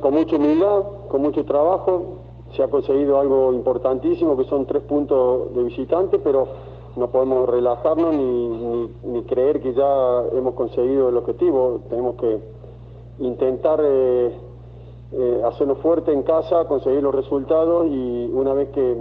con 0.00 0.14
mucha 0.14 0.36
humildad, 0.36 0.82
con 1.08 1.22
mucho 1.22 1.44
trabajo, 1.44 2.18
se 2.54 2.62
ha 2.62 2.68
conseguido 2.68 3.20
algo 3.20 3.52
importantísimo, 3.52 4.36
que 4.36 4.44
son 4.44 4.66
tres 4.66 4.82
puntos 4.82 5.54
de 5.54 5.62
visitante, 5.64 6.18
pero 6.18 6.46
no 6.96 7.08
podemos 7.08 7.48
relajarnos 7.48 8.14
ni, 8.14 9.22
creer 9.22 9.60
que 9.60 9.74
ya 9.74 10.24
hemos 10.32 10.54
conseguido 10.54 11.08
el 11.08 11.16
objetivo. 11.16 11.82
Tenemos 11.88 12.16
que 12.16 12.38
intentar 13.18 13.80
eh, 13.82 14.32
eh, 15.12 15.42
hacernos 15.44 15.78
fuerte 15.78 16.12
en 16.12 16.22
casa, 16.22 16.66
conseguir 16.66 17.02
los 17.02 17.14
resultados 17.14 17.86
y 17.86 18.30
una 18.32 18.54
vez 18.54 18.70
que 18.70 18.96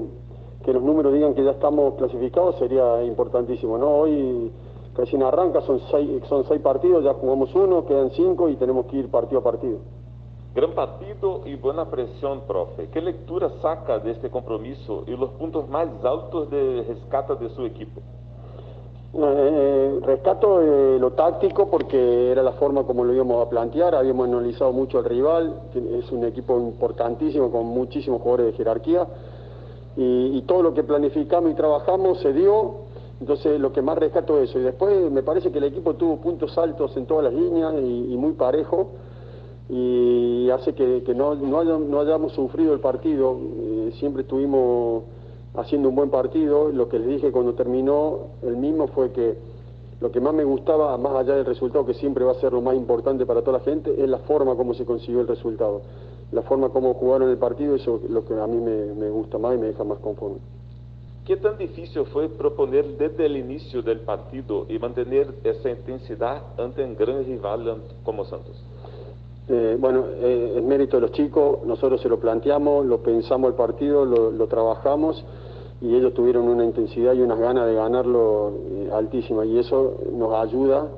que 0.66 0.74
los 0.74 0.82
números 0.82 1.14
digan 1.14 1.36
que 1.36 1.44
ya 1.44 1.52
estamos 1.52 1.94
clasificados 1.94 2.58
sería 2.58 3.04
importantísimo, 3.04 3.78
¿no? 3.78 3.88
Hoy 3.98 4.52
recién 4.96 5.22
arranca, 5.22 5.62
son 5.62 5.80
seis, 5.92 6.24
son 6.28 6.44
seis 6.46 6.60
partidos, 6.60 7.04
ya 7.04 7.14
jugamos 7.14 7.54
uno, 7.54 7.86
quedan 7.86 8.10
cinco 8.12 8.50
y 8.50 8.56
tenemos 8.56 8.88
que 8.88 8.98
ir 8.98 9.12
partido 9.12 9.42
a 9.42 9.44
partido. 9.44 9.78
Gran 10.56 10.72
partido 10.72 11.42
y 11.46 11.56
buena 11.56 11.86
presión, 11.86 12.42
profe. 12.48 12.90
¿Qué 12.90 13.00
lectura 13.00 13.52
saca 13.62 14.00
de 14.00 14.12
este 14.12 14.32
compromiso 14.32 15.04
y 15.06 15.12
los 15.16 15.32
puntos 15.32 15.70
más 15.70 15.88
altos 16.04 16.50
de 16.50 16.84
rescate 16.88 17.36
de 17.36 17.50
su 17.50 17.64
equipo? 17.64 18.02
Eh, 19.14 20.00
rescato 20.02 20.62
eh, 20.62 20.98
lo 21.00 21.12
táctico 21.12 21.70
porque 21.70 22.32
era 22.32 22.42
la 22.42 22.54
forma 22.54 22.84
como 22.84 23.06
lo 23.06 23.14
íbamos 23.14 23.46
a 23.46 23.50
plantear, 23.50 23.94
habíamos 23.94 24.28
analizado 24.28 24.74
mucho 24.74 24.98
al 24.98 25.06
rival, 25.06 25.62
es 25.76 26.12
un 26.12 26.26
equipo 26.26 26.58
importantísimo 26.58 27.52
con 27.52 27.68
muchísimos 27.68 28.20
jugadores 28.22 28.48
de 28.48 28.54
jerarquía 28.54 29.08
y, 29.98 30.42
todo 30.42 30.62
lo 30.62 30.74
que 30.74 30.84
planificamos 30.84 31.52
y 31.52 31.56
trabajamos 31.56 32.20
se 32.20 32.34
dio, 32.34 32.86
entonces 33.20 33.60
lo 33.60 33.72
que 33.72 33.82
más 33.82 33.98
rescato 33.98 34.42
es 34.42 34.50
eso. 34.50 34.60
Y 34.60 34.64
después 34.64 35.12
me 35.12 35.24
parece 35.24 35.52
que 35.52 35.58
el 35.60 35.66
equipo 35.66 35.96
tuvo 35.96 36.18
puntos 36.18 36.58
altos 36.58 36.96
en 36.98 37.06
todas 37.06 37.26
las 37.26 37.34
líneas 37.34 37.74
y, 37.76 38.16
muy 38.18 38.34
parejo. 38.34 38.92
Y 39.70 40.50
hace 40.52 40.74
que, 40.76 41.02
no, 41.16 41.32
hayamos, 42.00 42.34
sufrido 42.34 42.74
el 42.74 42.80
partido, 42.80 43.38
eh, 43.38 43.94
siempre 43.98 44.22
estuvimos 44.22 45.04
haciendo 45.56 45.90
un 45.90 45.96
buen 45.96 46.10
partido, 46.10 46.70
lo 46.70 46.90
que 46.90 47.00
les 47.00 47.08
dije 47.08 47.32
cuando 47.32 47.54
terminó 47.54 48.28
el 48.44 48.58
mismo 48.58 48.88
fue 48.88 49.12
que 49.12 49.38
lo 50.02 50.12
que 50.12 50.20
más 50.20 50.34
me 50.34 50.44
gustaba, 50.44 50.98
más 50.98 51.16
allá 51.16 51.36
del 51.36 51.46
resultado, 51.46 51.86
que 51.86 51.94
siempre 51.94 52.26
va 52.26 52.34
a 52.34 52.36
ser 52.36 52.52
lo 52.52 52.62
más 52.62 52.76
importante 52.76 53.26
para 53.26 53.42
toda 53.42 53.60
la 53.60 53.64
gente, 53.64 53.96
es 53.98 54.10
la 54.10 54.20
forma 54.20 54.56
como 54.56 54.74
se 54.74 54.86
consiguió 54.86 55.22
el 55.22 55.28
resultado 55.28 55.82
la 56.36 56.42
forma 56.42 56.68
como 56.68 56.94
jugaron 56.96 57.30
el 57.30 57.38
partido, 57.38 57.76
eso 57.76 58.02
es 58.04 58.10
lo 58.10 58.26
que 58.26 58.34
a 58.34 58.46
mí 58.46 58.58
me, 58.58 59.10
gusta 59.10 59.38
más 59.38 59.56
y 59.56 59.58
me 59.58 59.68
deja 59.68 59.86
más 59.86 60.00
conforme. 60.00 60.40
¿Qué 61.26 61.38
tan 61.38 61.58
difícil 61.58 62.04
fue 62.08 62.28
proponer 62.28 62.98
desde 62.98 63.26
el 63.26 63.38
inicio 63.38 63.82
del 63.82 64.02
partido 64.02 64.66
y 64.68 64.78
mantener 64.78 65.34
esa 65.46 65.70
intensidad 65.70 66.44
ante 66.58 66.84
un 66.84 66.98
gran 66.98 67.24
rival 67.24 67.84
como 68.04 68.26
Santos? 68.26 68.62
Eh, 69.48 69.78
bueno, 69.80 70.04
eh, 70.14 70.56
es 70.58 70.64
mérito 70.64 70.98
de 70.98 71.02
los 71.04 71.14
chicos, 71.14 71.66
nosotros 71.66 72.02
se 72.02 72.10
lo 72.10 72.20
planteamos, 72.20 72.86
lo 72.86 73.02
pensamos 73.02 73.52
el 73.52 73.56
partido, 73.56 74.04
lo, 74.04 74.48
trabajamos 74.48 75.24
y 75.80 75.96
ellos 75.96 76.14
tuvieron 76.14 76.50
una 76.50 76.66
intensidad 76.66 77.14
y 77.14 77.22
unas 77.22 77.40
ganas 77.40 77.66
de 77.66 77.76
ganarlo 77.76 78.52
eh, 78.72 78.90
altísimas 78.92 79.48
y 79.48 79.58
eso 79.58 80.02
nos 80.12 80.34
ayuda 80.34 80.90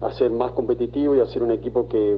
a 0.00 0.12
ser 0.12 0.30
más 0.30 0.52
competitivo 0.52 1.14
y 1.14 1.20
a 1.20 1.26
ser 1.26 1.42
un 1.42 1.50
equipo 1.50 1.88
que, 1.88 2.16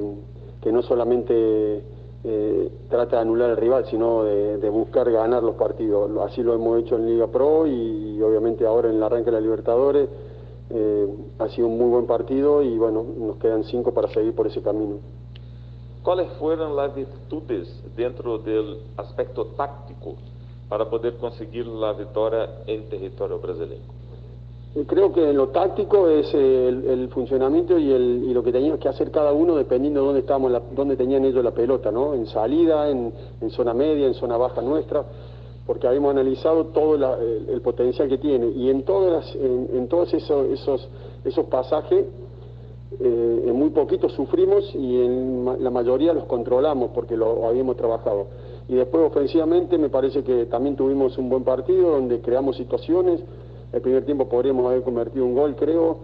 que 0.61 0.73
no 0.73 0.83
solamente 0.83 1.83
eh, 2.23 2.71
trata 2.91 3.17
de 3.17 3.23
anular 3.23 3.51
al 3.51 3.57
rival, 3.57 3.87
sino 3.87 4.25
de, 4.25 4.71
buscar 4.71 5.11
ganar 5.11 5.43
los 5.43 5.57
partidos. 5.57 6.11
Así 6.21 6.43
lo 6.43 6.55
hemos 6.55 6.81
hecho 6.81 6.97
en 6.97 7.07
Liga 7.07 7.27
Pro 7.29 7.67
y, 7.67 8.21
obviamente 8.23 8.67
ahora 8.67 8.91
en 8.91 8.97
el 8.97 9.03
arranque 9.03 9.31
de 9.31 9.33
la 9.33 9.41
Libertadores. 9.41 10.09
Eh, 10.73 11.09
ha 11.39 11.49
sido 11.49 11.67
un 11.67 11.79
muy 11.79 11.89
buen 11.89 12.07
partido 12.07 12.63
y 12.63 12.79
bueno, 12.79 13.05
nos 13.19 13.39
quedan 13.39 13.65
cinco 13.65 13.93
para 13.93 14.09
seguir 14.09 14.35
por 14.35 14.47
ese 14.47 14.63
camino. 14.63 14.99
¿Cuáles 16.03 16.31
fueron 16.39 16.77
las 16.77 16.95
virtudes 16.95 17.83
dentro 17.97 18.39
del 18.39 18.79
aspecto 18.97 19.47
táctico 19.57 20.15
para 20.69 20.89
poder 20.89 21.17
conseguir 21.17 21.67
la 21.67 21.93
victoria 21.93 22.63
en 22.67 22.89
territorio 22.89 23.39
brasileño? 23.41 23.83
Creo 24.87 25.13
que 25.13 25.33
lo 25.33 25.49
táctico 25.49 26.09
es 26.09 26.33
el, 26.33 27.09
funcionamiento 27.13 27.77
y, 27.77 28.33
lo 28.33 28.41
que 28.41 28.53
teníamos 28.53 28.79
que 28.79 28.89
hacer 28.89 29.11
cada 29.11 29.33
uno 29.33 29.57
dependiendo 29.57 30.01
de 30.01 30.07
dónde, 30.07 30.21
estábamos 30.21 30.63
dónde 30.77 30.97
tenían 30.97 31.25
ellos 31.25 31.43
la 31.43 31.51
pelota, 31.51 31.91
¿no? 31.91 32.15
En 32.15 32.27
salida, 32.27 32.89
en, 32.89 33.13
zona 33.51 33.75
media, 33.75 34.07
en 34.07 34.15
zona 34.15 34.37
baja 34.37 34.63
nuestra, 34.63 35.05
porque 35.67 35.89
habíamos 35.89 36.13
analizado 36.13 36.67
todo 36.67 36.95
el, 36.95 37.61
potencial 37.63 38.09
que 38.09 38.19
tiene. 38.19 38.47
Y 38.51 38.71
en, 38.71 38.85
todos 38.85 39.35
esos, 40.15 40.47
esos, 40.47 40.89
esos 41.25 41.47
pasajes, 41.47 42.05
eh, 43.01 43.45
en 43.47 43.57
muy 43.57 43.71
poquitos 43.71 44.13
sufrimos 44.13 44.73
y 44.75 45.01
en 45.01 45.65
la 45.65 45.71
mayoría 45.71 46.13
los 46.13 46.25
controlamos 46.25 46.91
porque 46.95 47.17
lo 47.17 47.45
habíamos 47.45 47.77
trabajado. 47.77 48.29
Y 48.69 48.77
después 48.77 49.05
ofensivamente 49.05 49.79
me 49.79 49.89
parece 49.89 50.23
que 50.23 50.47
también 50.47 50.77
tuvimos 50.77 51.19
un 51.19 51.29
buen 51.29 51.43
partido 51.43 51.91
donde 51.91 52.21
creamos 52.21 52.57
situaciones 52.57 53.21
el 53.73 53.81
primer 53.81 54.05
tiempo 54.05 54.29
podríamos 54.29 54.67
haber 54.67 54.83
convertido 54.83 55.25
un 55.25 55.35
gol, 55.35 55.57
creo. 55.57 56.01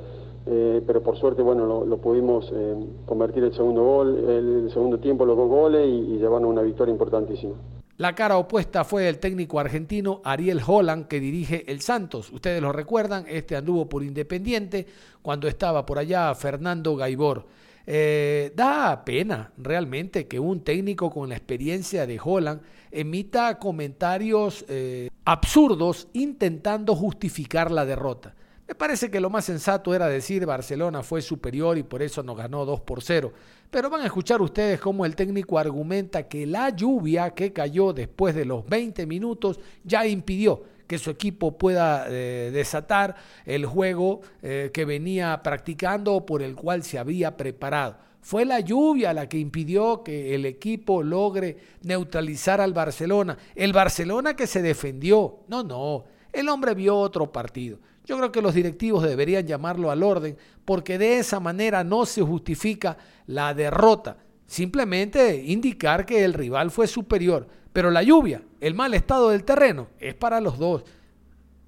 eh, 0.47 0.81
pero 0.87 1.03
por 1.03 1.17
suerte, 1.19 1.43
bueno, 1.43 1.85
lo, 1.85 1.97
pudimos 1.99 2.53
eh, 2.55 2.77
convertir 3.05 3.43
el 3.45 3.53
segundo 3.53 3.83
gol, 3.83 4.17
el 4.29 4.71
segundo 4.73 4.99
tiempo, 4.99 5.25
los 5.27 5.37
dos 5.37 5.49
goles 5.49 5.89
y, 5.89 6.15
y 6.15 6.19
llevarnos 6.19 6.51
una 6.51 6.63
victoria 6.63 6.93
importantísima. 6.93 7.55
La 7.99 8.15
cara 8.15 8.37
opuesta 8.37 8.85
fue 8.85 9.09
el 9.09 9.19
técnico 9.19 9.59
argentino 9.59 10.21
Ariel 10.23 10.61
Holland, 10.65 11.09
que 11.09 11.19
dirige 11.19 11.65
el 11.71 11.81
Santos. 11.81 12.31
Ustedes 12.31 12.61
lo 12.61 12.71
recuerdan, 12.71 13.25
este 13.27 13.57
anduvo 13.57 13.89
por 13.89 14.05
Independiente 14.05 14.87
cuando 15.23 15.49
estaba 15.49 15.87
por 15.87 15.99
allá 15.99 16.35
Fernando 16.35 16.95
Gaibor. 16.95 17.47
Eh, 17.87 18.53
da 18.55 19.03
pena 19.03 19.51
realmente 19.57 20.27
que 20.27 20.39
un 20.39 20.61
técnico 20.61 21.09
con 21.09 21.31
la 21.31 21.37
experiencia 21.37 22.07
de 22.07 22.21
Holland 22.23 22.61
emita 22.91 23.59
comentarios 23.59 24.65
eh, 24.69 25.09
absurdos 25.25 26.09
intentando 26.13 26.95
justificar 26.95 27.71
la 27.71 27.85
derrota. 27.85 28.35
Me 28.69 28.75
parece 28.75 29.11
que 29.11 29.21
lo 29.21 29.31
más 29.31 29.45
sensato 29.45 29.95
era 29.95 30.09
decir 30.09 30.45
Barcelona 30.45 31.03
fue 31.03 31.23
superior 31.23 31.79
y 31.79 31.85
por 31.85 32.03
eso 32.03 32.23
nos 32.25 32.37
ganó 32.37 32.65
2 32.65 32.81
por 32.81 33.01
0. 33.01 33.33
Pero 33.71 33.91
van 33.91 34.03
a 34.03 34.07
escuchar 34.07 34.41
ustedes 34.41 34.81
cómo 34.81 35.07
el 35.07 35.15
técnico 35.15 35.59
argumenta 35.59 36.25
que 36.25 36.47
la 36.47 36.71
lluvia 36.71 37.31
que 37.31 37.53
cayó 37.53 37.93
después 37.93 38.35
de 38.35 38.45
los 38.45 38.67
20 38.67 39.07
minutos 39.07 39.61
ya 39.85 40.05
impidió 40.07 40.65
que 40.87 40.99
su 40.99 41.11
equipo 41.11 41.57
pueda 41.59 42.07
eh, 42.09 42.51
desatar 42.53 43.17
el 43.45 43.67
juego 43.67 44.21
eh, 44.43 44.71
que 44.73 44.85
venía 44.85 45.41
practicando 45.43 46.15
o 46.15 46.27
por 46.27 46.43
el 46.43 46.55
cual 46.55 46.83
se 46.83 46.99
había 46.99 47.37
preparado. 47.37 47.99
Fue 48.27 48.45
la 48.45 48.59
lluvia 48.59 49.13
la 49.13 49.29
que 49.29 49.39
impidió 49.39 50.03
que 50.03 50.35
el 50.35 50.47
equipo 50.47 51.05
logre 51.05 51.59
neutralizar 51.83 52.61
al 52.61 52.73
Barcelona. 52.73 53.39
El 53.55 53.73
Barcelona 53.73 54.35
que 54.35 54.49
se 54.49 54.63
defendió. 54.63 55.45
No, 55.47 55.63
no. 55.63 56.03
El 56.33 56.49
hombre 56.49 56.75
vio 56.75 56.97
otro 56.97 57.31
partido. 57.31 57.79
Yo 58.05 58.17
creo 58.19 58.33
que 58.33 58.43
los 58.43 58.53
directivos 58.53 59.05
deberían 59.05 59.47
llamarlo 59.47 59.93
al 59.93 60.03
orden 60.03 60.37
porque 60.65 60.99
de 60.99 61.21
esa 61.21 61.39
manera 61.39 61.85
no 61.85 62.05
se 62.05 62.21
justifica 62.21 62.99
la 63.29 63.55
derrota. 63.55 64.17
Simplemente 64.45 65.45
indicar 65.47 66.05
que 66.05 66.25
el 66.25 66.35
rival 66.35 66.73
fue 66.73 66.89
superior. 66.89 67.47
Pero 67.73 67.93
la 67.93 68.03
lluvia, 68.03 68.43
el 68.61 68.75
mal 68.75 68.93
estado 68.95 69.29
del 69.29 69.45
terreno, 69.45 69.87
es 70.01 70.17
para 70.17 70.41
los 70.41 70.59
dos. 70.59 70.83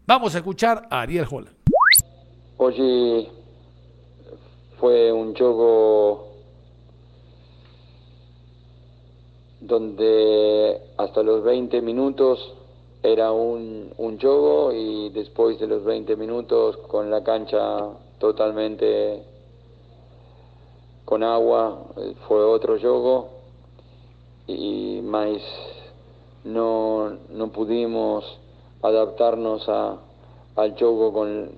Vamos 0.08 0.34
a 0.34 0.38
escuchar 0.38 0.88
a 0.90 1.02
Ariel 1.02 1.28
Holland. 1.30 1.54
Hoy 2.56 3.28
fue 4.80 5.12
un 5.12 5.32
juego 5.36 6.27
donde 9.60 10.80
hasta 10.96 11.22
los 11.22 11.42
20 11.42 11.82
minutos 11.82 12.54
era 13.02 13.32
un, 13.32 13.92
un 13.96 14.20
juego 14.20 14.72
y 14.72 15.10
después 15.10 15.58
de 15.58 15.66
los 15.66 15.84
20 15.84 16.16
minutos 16.16 16.76
con 16.88 17.10
la 17.10 17.22
cancha 17.22 17.90
totalmente 18.18 19.22
con 21.04 21.22
agua 21.22 21.86
fue 22.26 22.44
otro 22.44 22.78
juego 22.78 23.28
y 24.46 25.00
más 25.02 25.38
no, 26.44 27.16
no 27.30 27.48
pudimos 27.50 28.24
adaptarnos 28.82 29.68
a, 29.68 29.98
al 30.56 30.78
juego 30.78 31.12
con, 31.12 31.50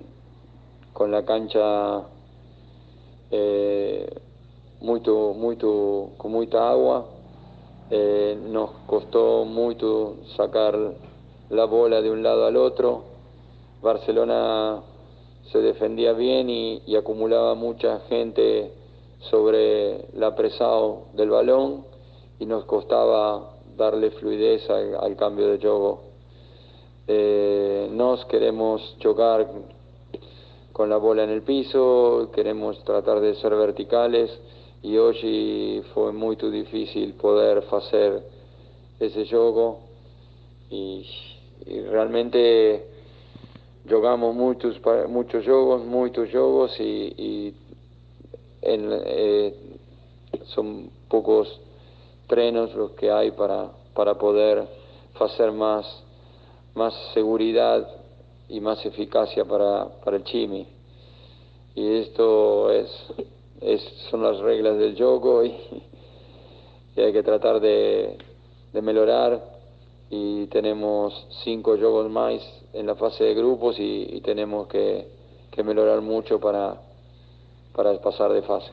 con 0.93 1.11
la 1.11 1.23
cancha 1.23 2.03
eh, 3.29 4.21
muy 4.79 5.01
con 5.01 6.31
mucha 6.31 6.69
agua 6.69 7.05
eh, 7.93 8.37
nos 8.41 8.69
costó 8.87 9.43
mucho 9.43 10.15
sacar 10.37 10.93
la 11.49 11.65
bola 11.65 12.01
de 12.01 12.09
un 12.09 12.23
lado 12.23 12.45
al 12.45 12.55
otro. 12.55 13.03
Barcelona 13.81 14.81
se 15.51 15.59
defendía 15.59 16.13
bien 16.13 16.49
y, 16.49 16.95
acumulaba 16.95 17.53
mucha 17.53 17.99
gente 18.07 18.71
sobre 19.29 20.05
la 20.13 20.27
apresado 20.27 21.07
del 21.15 21.31
balón 21.31 21.83
y 22.39 22.45
nos 22.45 22.63
costaba 22.63 23.57
darle 23.75 24.11
fluidez 24.11 24.69
al, 24.69 25.17
cambio 25.17 25.47
de 25.47 25.57
juego. 25.57 26.03
Eh, 27.07 27.89
nos 27.91 28.23
queremos 28.27 28.95
chocar 28.99 29.49
con 30.71 30.89
la 30.89 30.95
bola 30.95 31.25
en 31.25 31.29
el 31.29 31.41
piso, 31.41 32.29
queremos 32.33 32.81
tratar 32.85 33.19
de 33.19 33.35
ser 33.35 33.53
verticales 33.53 34.31
y 34.83 34.97
hoy 34.97 35.83
fue 35.93 36.11
muy 36.11 36.35
difícil 36.35 37.13
poder 37.13 37.63
hacer 37.71 38.23
ese 38.99 39.25
juego 39.27 39.79
y 40.69 41.05
realmente 41.89 42.85
jugamos 43.89 44.35
muchos 44.35 44.79
muchos 45.07 45.45
juegos, 45.45 45.83
muchos 45.85 46.31
juegos 46.31 46.79
y, 46.79 47.53
eh, 48.63 49.55
son 50.45 50.89
pocos 51.07 51.59
trenos 52.27 52.73
los 52.75 52.91
que 52.91 53.11
hay 53.11 53.31
para, 53.31 53.71
para 53.93 54.15
poder 54.15 54.67
hacer 55.19 55.51
más, 55.51 55.85
más 56.73 56.93
seguridad 57.13 57.87
y 58.49 58.59
más 58.59 58.85
eficacia 58.85 59.45
para, 59.45 59.89
para 60.03 60.17
el 60.17 60.23
chimi. 60.23 60.67
Y 61.75 61.95
esto 61.97 62.71
es, 62.71 62.89
es, 63.61 63.81
son 64.09 64.23
las 64.23 64.39
reglas 64.39 64.77
del 64.77 64.95
juego 64.97 65.45
y, 65.45 65.55
y 66.95 67.01
hay 67.01 67.13
que 67.13 67.23
tratar 67.23 67.59
de, 67.59 68.17
de 68.73 68.81
mejorar 68.81 69.41
y 70.09 70.47
tenemos 70.47 71.27
cinco 71.43 71.77
juegos 71.77 72.11
más 72.11 72.41
en 72.73 72.85
la 72.85 72.95
fase 72.95 73.23
de 73.23 73.33
grupos 73.33 73.77
y, 73.79 74.21
tenemos 74.23 74.67
que, 74.67 75.07
mejorar 75.63 76.01
mucho 76.01 76.39
para, 76.39 76.81
para 77.73 77.99
pasar 78.01 78.33
de 78.33 78.41
fase. 78.41 78.71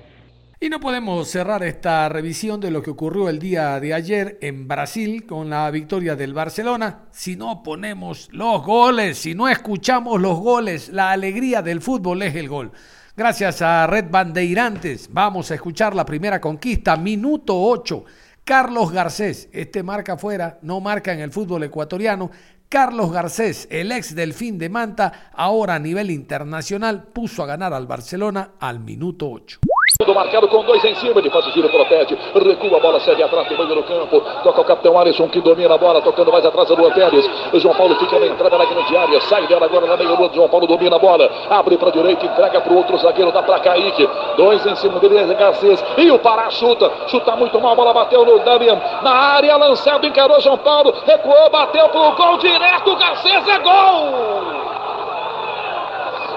Y 0.60 0.68
no 0.68 0.80
podemos 0.80 1.28
cerrar 1.28 1.62
esta 1.62 2.08
revisión 2.08 2.60
de 2.60 2.72
lo 2.72 2.82
que 2.82 2.90
ocurrió 2.90 3.28
el 3.28 3.38
día 3.38 3.78
de 3.78 3.94
ayer 3.94 4.38
en 4.40 4.66
Brasil 4.66 5.24
con 5.24 5.50
la 5.50 5.70
victoria 5.70 6.16
del 6.16 6.34
Barcelona 6.34 7.06
si 7.12 7.36
no 7.36 7.62
ponemos 7.62 8.28
los 8.32 8.64
goles, 8.64 9.18
si 9.18 9.36
no 9.36 9.48
escuchamos 9.48 10.20
los 10.20 10.40
goles. 10.40 10.88
La 10.88 11.12
alegría 11.12 11.62
del 11.62 11.80
fútbol 11.80 12.22
es 12.22 12.34
el 12.34 12.48
gol. 12.48 12.72
Gracias 13.18 13.62
a 13.62 13.84
Red 13.88 14.12
Bandeirantes 14.12 15.10
vamos 15.12 15.50
a 15.50 15.56
escuchar 15.56 15.92
la 15.92 16.06
primera 16.06 16.40
conquista, 16.40 16.96
minuto 16.96 17.60
8. 17.60 18.04
Carlos 18.44 18.92
Garcés, 18.92 19.48
este 19.50 19.82
marca 19.82 20.12
afuera, 20.12 20.60
no 20.62 20.78
marca 20.78 21.12
en 21.12 21.18
el 21.18 21.32
fútbol 21.32 21.64
ecuatoriano. 21.64 22.30
Carlos 22.68 23.10
Garcés, 23.10 23.66
el 23.72 23.90
ex 23.90 24.14
Delfín 24.14 24.56
de 24.56 24.68
Manta, 24.68 25.32
ahora 25.34 25.74
a 25.74 25.78
nivel 25.80 26.12
internacional, 26.12 27.08
puso 27.12 27.42
a 27.42 27.46
ganar 27.46 27.74
al 27.74 27.88
Barcelona 27.88 28.52
al 28.60 28.78
minuto 28.78 29.28
8. 29.28 29.58
Tudo 30.00 30.14
marcado 30.14 30.46
com 30.46 30.62
dois 30.62 30.84
em 30.84 30.94
cima, 30.94 31.18
ele 31.18 31.28
faz 31.28 31.44
o 31.48 31.50
giro, 31.50 31.68
protege, 31.68 32.16
recua 32.32 32.76
a 32.76 32.80
bola, 32.80 33.00
segue 33.00 33.20
atrás, 33.20 33.48
tem 33.48 33.56
no 33.56 33.82
campo, 33.82 34.20
toca 34.44 34.60
o 34.60 34.64
capitão 34.64 34.96
Alisson 34.96 35.28
que 35.28 35.40
domina 35.40 35.74
a 35.74 35.76
bola, 35.76 36.00
tocando 36.00 36.30
mais 36.30 36.46
atrás 36.46 36.68
do 36.68 36.76
Pérez. 36.92 37.28
O 37.52 37.58
João 37.58 37.74
Paulo 37.74 37.96
fica 37.96 38.16
na 38.20 38.26
entrada 38.28 38.56
na 38.56 38.64
grande 38.64 38.96
área, 38.96 39.20
sai 39.22 39.48
dela 39.48 39.66
agora 39.66 39.88
na 39.88 39.96
meia 39.96 40.10
lua, 40.10 40.30
João 40.32 40.48
Paulo 40.48 40.68
domina 40.68 40.94
a 40.94 40.98
bola, 41.00 41.28
abre 41.50 41.76
para 41.76 41.90
direita, 41.90 42.26
entrega 42.26 42.60
para 42.60 42.72
o 42.72 42.76
outro 42.76 42.96
zagueiro, 42.96 43.32
dá 43.32 43.42
para 43.42 43.58
Kaique, 43.58 44.08
dois 44.36 44.64
em 44.64 44.76
cima 44.76 45.00
dele, 45.00 45.34
Garcês, 45.34 45.84
e 45.96 46.08
o 46.12 46.18
Pará 46.20 46.48
chuta, 46.48 46.92
chuta 47.08 47.34
muito 47.34 47.60
mal, 47.60 47.72
a 47.72 47.74
bola 47.74 47.92
bateu 47.92 48.24
no 48.24 48.38
Damian, 48.38 48.80
na 49.02 49.10
área, 49.10 49.56
lançado, 49.56 50.06
encarou 50.06 50.40
João 50.40 50.58
Paulo, 50.58 50.94
recuou, 51.04 51.50
bateu 51.50 51.88
pro 51.88 52.12
gol 52.12 52.36
direto, 52.38 52.94
Garcês 52.94 53.48
é 53.48 53.58
gol! 53.58 54.12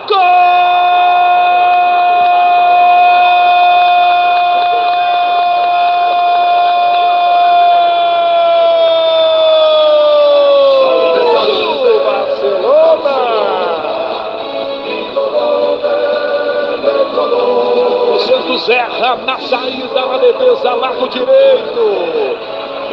Gol! 0.09 1.80
Erra 18.71 19.17
na 19.25 19.37
saída, 19.39 20.05
na 20.05 20.17
defesa, 20.17 20.73
lado 20.75 21.09
direito. 21.09 22.37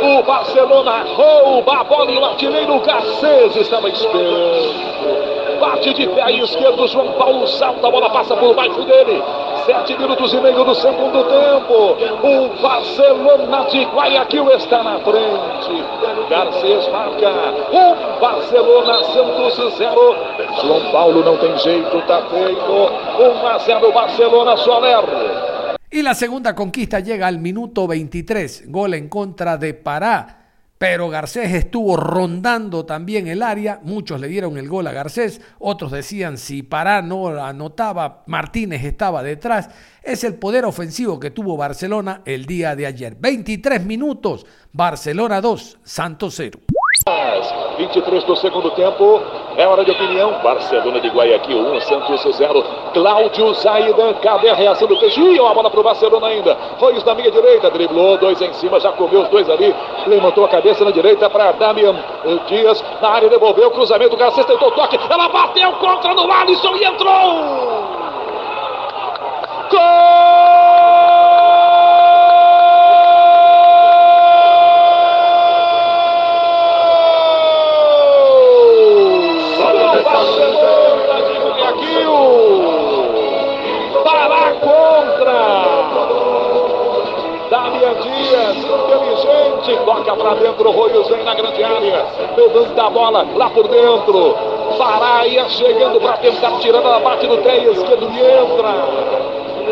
O 0.01 0.23
Barcelona 0.23 1.05
rouba 1.15 1.81
a 1.81 1.85
bola 1.85 2.11
e 2.11 2.19
o 2.19 2.25
artilheiro 2.25 2.79
Garcês 2.81 3.57
estava 3.57 3.89
esperando. 3.89 5.59
Bate 5.61 5.93
de 5.93 6.07
pé 6.07 6.31
esquerdo, 6.33 6.87
João 6.87 7.13
Paulo 7.13 7.47
salta, 7.49 7.89
a 7.89 7.91
bola 7.91 8.09
passa 8.11 8.37
por 8.37 8.55
baixo 8.55 8.81
dele. 8.83 9.21
Sete 9.67 9.99
minutos 9.99 10.33
e 10.33 10.41
meio 10.41 10.65
do 10.65 10.75
segundo 10.77 11.25
tempo. 11.25 11.97
O 12.23 12.63
Barcelona 12.63 13.65
de 13.65 13.85
Guayaquil 13.87 14.51
está 14.53 14.83
na 14.85 14.99
frente. 15.01 15.85
Garcês 16.31 16.89
marca. 16.89 17.31
Um 17.73 18.21
Barcelona 18.21 19.05
Santos 19.05 19.77
zero. 19.77 20.17
João 20.63 20.81
Paulo 20.93 21.25
não 21.25 21.37
tem 21.39 21.59
jeito, 21.59 22.01
tá 22.03 22.23
feito. 22.31 22.73
1 23.43 23.47
a 23.47 23.59
0 23.59 23.93
Barcelona 23.93 24.57
Soler. 24.57 25.48
Y 25.91 26.03
la 26.03 26.15
segunda 26.15 26.55
conquista 26.55 27.01
llega 27.01 27.27
al 27.27 27.39
minuto 27.39 27.87
23, 27.87 28.65
gol 28.67 28.93
en 28.93 29.09
contra 29.09 29.57
de 29.57 29.73
Pará. 29.73 30.35
pero 30.77 31.09
Garcés 31.09 31.55
estuvo 31.55 31.97
rondando 31.97 32.85
también 32.85 33.27
el 33.27 33.43
área, 33.43 33.81
muchos 33.83 34.21
le 34.21 34.29
dieron 34.29 34.59
el 34.59 34.69
gol 34.69 34.87
a 34.87 34.93
Garcés, 34.93 35.41
otros 35.59 35.91
decían 35.91 36.37
si 36.37 36.63
Pará 36.63 37.01
no 37.01 37.29
anotaba, 37.43 38.23
Martínez 38.27 38.85
estaba 38.85 39.23
detrás. 39.23 39.71
Es 40.03 40.25
el 40.25 40.35
poder 40.35 40.67
ofensivo 40.67 41.19
que 41.19 41.31
tuvo 41.31 41.57
Barcelona 41.57 42.21
el 42.27 42.45
día 42.45 42.77
de 42.77 42.87
ayer. 42.87 43.17
23 43.19 43.85
minutos, 43.85 44.45
Barcelona 44.73 45.41
2, 45.41 45.79
Santos 45.83 46.35
0. 46.37 46.61
23 47.77 48.25
do 48.25 48.37
segundo 48.37 48.71
tempo, 48.73 49.21
é 49.57 49.67
hora 49.67 49.85
de 49.85 49.91
opinião. 49.91 50.33
Barcelona 50.43 51.01
de 51.01 51.09
Guayaquil 51.09 51.59
1, 51.59 51.81
Santos 51.81 52.37
0. 52.37 52.65
Cláudio 52.93 53.55
Zaidan, 53.55 54.15
cadê 54.15 54.51
a 54.51 54.55
reação 54.55 54.89
do 54.89 54.97
Peixe? 54.99 55.21
Ih, 55.21 55.41
uma 55.41 55.55
bola 55.55 55.71
pro 55.71 55.83
Barcelona 55.83 56.27
ainda. 56.27 56.57
Reus 56.81 57.05
na 57.05 57.15
minha 57.15 57.31
direita, 57.31 57.71
driblou, 57.71 58.19
dois 58.19 58.41
em 58.41 58.53
cima, 58.55 58.81
já 58.81 58.93
comeu 58.93 59.23
os 59.23 59.29
dois 59.29 59.49
ali. 59.49 59.75
Levantou 60.07 60.45
a 60.45 60.49
cabeça 60.49 60.85
na 60.85 60.91
direita 60.91 61.29
para 61.31 61.53
Damian 61.53 61.97
Dias. 62.47 62.85
Na 63.01 63.09
área 63.11 63.29
devolveu, 63.29 63.71
cruzamento, 63.71 64.15
o 64.15 64.19
Garcês 64.19 64.47
tentou 64.47 64.71
toque. 64.73 64.99
Ela 65.09 65.29
bateu 65.29 65.73
contra 65.73 66.15
no 66.15 66.31
Alisson 66.31 66.77
e 66.77 66.85
entrou! 66.85 67.99
Gol! 69.71 70.58
Toca 90.09 90.17
para 90.17 90.35
dentro, 90.35 90.71
Roios 90.71 91.09
vem 91.09 91.23
na 91.23 91.35
grande 91.35 91.63
área, 91.63 92.07
levanta 92.37 92.83
a 92.83 92.91
bola 92.91 93.27
lá 93.35 93.51
por 93.51 93.69
dentro, 93.69 94.35
Paraia 94.79 95.49
chegando 95.49 96.01
para 96.01 96.17
tentar 96.19 96.53
tirar, 96.61 96.81
ela 96.81 97.01
bate 97.01 97.27
no 97.27 97.37
pé 97.39 97.59
esquerdo 97.59 98.09
e 98.11 98.21
entra. 98.21 99.19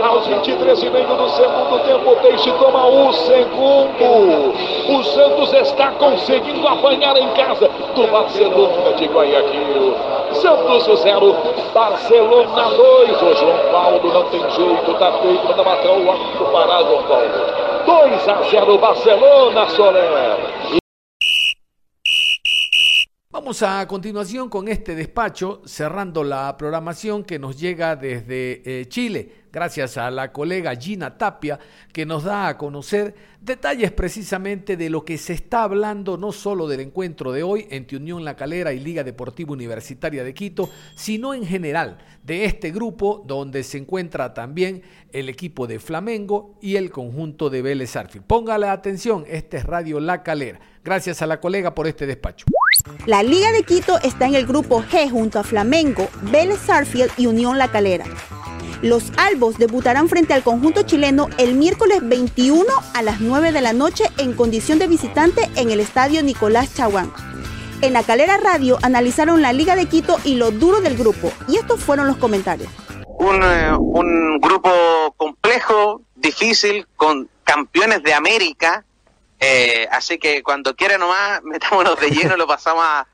Aos 0.03 0.27
23 0.27 0.83
e 0.83 0.91
meio 0.91 1.07
do 1.07 1.29
segundo 1.31 1.83
tempo, 1.87 2.11
o 2.11 2.17
Peixe 2.17 2.53
toma 2.59 2.87
o 2.87 3.13
segundo. 3.15 4.53
O 4.91 5.05
Santos 5.05 5.55
está 5.55 5.91
conseguindo 5.93 6.69
apanhar 6.69 7.17
em 7.17 7.29
casa 7.29 7.71
do 7.95 8.07
Barcelona 8.07 8.93
de 8.95 9.07
Guayaquil. 9.07 9.95
Santos 10.33 11.01
0, 11.01 11.37
Barcelona 11.73 12.69
2. 12.77 13.23
O 13.23 13.35
João 13.37 13.59
Paulo 13.73 14.13
não 14.13 14.25
tem 14.25 14.51
jeito, 14.51 14.95
tá 14.99 15.13
feito, 15.13 15.47
manda 15.47 15.65
matar 15.65 15.89
o 15.89 16.11
árbitro 16.11 16.45
parado, 16.53 16.89
João 16.91 17.03
Paulo. 17.05 17.56
2 17.87 18.29
a 18.29 18.43
0 18.51 18.79
Barcelona, 18.79 19.69
Soler. 19.69 20.86
Vamos 23.47 23.63
a 23.63 23.87
continuación 23.87 24.49
con 24.49 24.67
este 24.67 24.97
despacho, 24.97 25.63
cerrando 25.65 26.25
la 26.25 26.57
programación 26.57 27.23
que 27.23 27.39
nos 27.39 27.57
llega 27.57 27.95
desde 27.95 28.61
eh, 28.65 28.87
Chile, 28.89 29.45
gracias 29.53 29.97
a 29.99 30.11
la 30.11 30.33
colega 30.33 30.75
Gina 30.75 31.17
Tapia, 31.17 31.57
que 31.93 32.05
nos 32.05 32.25
da 32.25 32.49
a 32.49 32.59
conocer 32.59 33.15
detalles 33.41 33.93
precisamente 33.93 34.77
de 34.77 34.91
lo 34.91 35.05
que 35.05 35.17
se 35.17 35.35
está 35.35 35.63
hablando 35.63 36.17
no 36.17 36.33
solo 36.33 36.67
del 36.67 36.81
encuentro 36.81 37.31
de 37.31 37.45
hoy 37.45 37.69
entre 37.71 37.99
Unión 37.99 38.25
La 38.25 38.35
Calera 38.35 38.73
y 38.73 38.81
Liga 38.81 39.05
Deportiva 39.05 39.53
Universitaria 39.53 40.25
de 40.25 40.35
Quito, 40.35 40.69
sino 40.97 41.33
en 41.33 41.47
general 41.47 41.99
de 42.25 42.47
este 42.47 42.73
grupo 42.73 43.23
donde 43.29 43.63
se 43.63 43.79
encuentra 43.79 44.35
también 44.35 44.83
el 45.13 45.29
equipo 45.29 45.69
de 45.69 45.79
Flamengo 45.79 46.59
y 46.61 46.75
el 46.75 46.91
conjunto 46.91 47.49
de 47.49 47.63
Vélez 47.63 47.95
Arfield. 47.95 48.27
Póngale 48.27 48.67
atención, 48.67 49.25
este 49.29 49.59
es 49.59 49.65
Radio 49.67 50.01
La 50.01 50.25
Calera. 50.25 50.59
Gracias 50.83 51.23
a 51.23 51.29
la 51.29 51.39
colega 51.39 51.77
por 51.77 51.87
este 51.87 52.09
despacho. 52.09 52.47
La 53.07 53.23
Liga 53.23 53.53
de 53.53 53.63
Quito 53.63 53.99
está 54.03 54.27
en 54.27 54.35
el 54.35 54.47
grupo 54.47 54.83
G 54.83 55.11
junto 55.11 55.39
a 55.39 55.45
Flamengo, 55.45 56.09
Vélez 56.23 56.59
Sarfield 56.59 57.11
y 57.17 57.27
Unión 57.27 57.59
La 57.59 57.69
Calera. 57.69 58.05
Los 58.83 59.13
albos 59.17 59.59
debutarán 59.59 60.09
frente 60.09 60.35
al 60.35 60.43
conjunto 60.43 60.83
chileno 60.83 61.29
el 61.39 61.55
miércoles 61.55 62.01
21 62.03 62.65
a 62.95 63.03
las 63.03 63.21
9 63.21 63.53
de 63.53 63.61
la 63.61 63.73
noche 63.73 64.05
en 64.19 64.35
condición 64.35 64.79
de 64.79 64.87
visitante 64.87 65.49
en 65.57 65.71
el 65.71 65.81
estadio 65.81 66.23
Nicolás 66.23 66.75
Chaguán. 66.75 67.13
En 67.81 67.93
la 67.93 68.03
Calera 68.03 68.39
Radio 68.39 68.79
analizaron 68.83 69.43
la 69.43 69.53
Liga 69.53 69.77
de 69.77 69.87
Quito 69.87 70.19
y 70.25 70.35
lo 70.37 70.51
duro 70.51 70.81
del 70.81 70.97
grupo, 70.97 71.33
y 71.49 71.57
estos 71.57 71.81
fueron 71.81 72.07
los 72.07 72.17
comentarios. 72.17 72.69
Un, 73.19 73.43
eh, 73.43 73.73
un 73.77 74.39
grupo 74.41 74.71
complejo, 75.17 76.03
difícil, 76.15 76.87
con 76.97 77.29
campeones 77.45 78.03
de 78.03 78.15
América, 78.15 78.85
eh, 79.41 79.87
así 79.91 80.19
que 80.19 80.43
cuando 80.43 80.75
quiera 80.75 80.99
nomás, 80.99 81.43
metámonos 81.45 81.99
de 82.01 82.11
lleno, 82.11 82.37
lo 82.37 82.47
pasamos 82.47 82.85
a, 82.85 83.07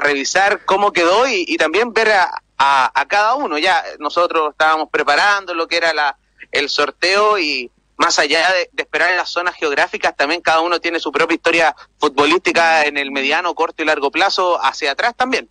revisar 0.00 0.64
cómo 0.64 0.92
quedó 0.92 1.28
y, 1.28 1.56
también 1.58 1.92
ver 1.92 2.10
a, 2.12 2.42
a, 2.56 3.06
cada 3.08 3.34
uno. 3.34 3.58
Ya 3.58 3.84
nosotros 3.98 4.50
estábamos 4.52 4.88
preparando 4.90 5.54
lo 5.54 5.68
que 5.68 5.76
era 5.76 5.92
la, 5.92 6.16
el 6.50 6.68
sorteo 6.68 7.38
y 7.38 7.70
más 7.96 8.18
allá 8.18 8.40
de, 8.52 8.82
esperar 8.82 9.10
en 9.10 9.16
las 9.16 9.30
zonas 9.30 9.54
geográficas, 9.54 10.16
también 10.16 10.40
cada 10.40 10.60
uno 10.60 10.80
tiene 10.80 11.00
su 11.00 11.12
propia 11.12 11.34
historia 11.34 11.76
futbolística 11.98 12.84
en 12.84 12.96
el 12.96 13.10
mediano, 13.10 13.54
corto 13.54 13.82
y 13.82 13.86
largo 13.86 14.10
plazo 14.10 14.62
hacia 14.62 14.92
atrás 14.92 15.14
también. 15.16 15.48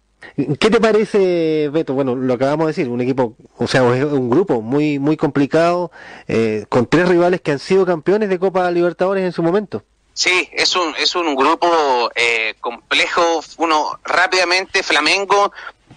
¿Qué 0.60 0.70
te 0.72 0.80
parece, 0.80 1.70
Beto? 1.72 1.94
Bueno, 1.94 2.16
lo 2.16 2.34
acabamos 2.34 2.66
de 2.66 2.72
decir, 2.72 2.90
un 2.90 3.02
equipo, 3.02 3.36
o 3.58 3.68
sea, 3.68 3.84
un 3.84 4.30
grupo 4.30 4.62
muy 4.62 4.98
muy 4.98 5.18
complicado, 5.18 5.92
eh, 6.28 6.66
con 6.68 6.88
tres 6.88 7.08
rivales 7.08 7.42
que 7.42 7.52
han 7.52 7.60
sido 7.60 7.86
campeones 7.86 8.30
de 8.30 8.40
Copa 8.40 8.70
Libertadores 8.72 9.24
en 9.24 9.32
su 9.32 9.44
momento. 9.44 9.84
Sí, 10.16 10.50
es 10.54 10.78
un, 10.78 10.96
es 10.96 11.14
un 11.14 11.36
grupo 11.36 12.10
eh, 12.16 12.56
complejo. 12.62 13.44
Uno 13.58 14.00
rápidamente, 14.06 14.82
Flamengo 14.82 15.52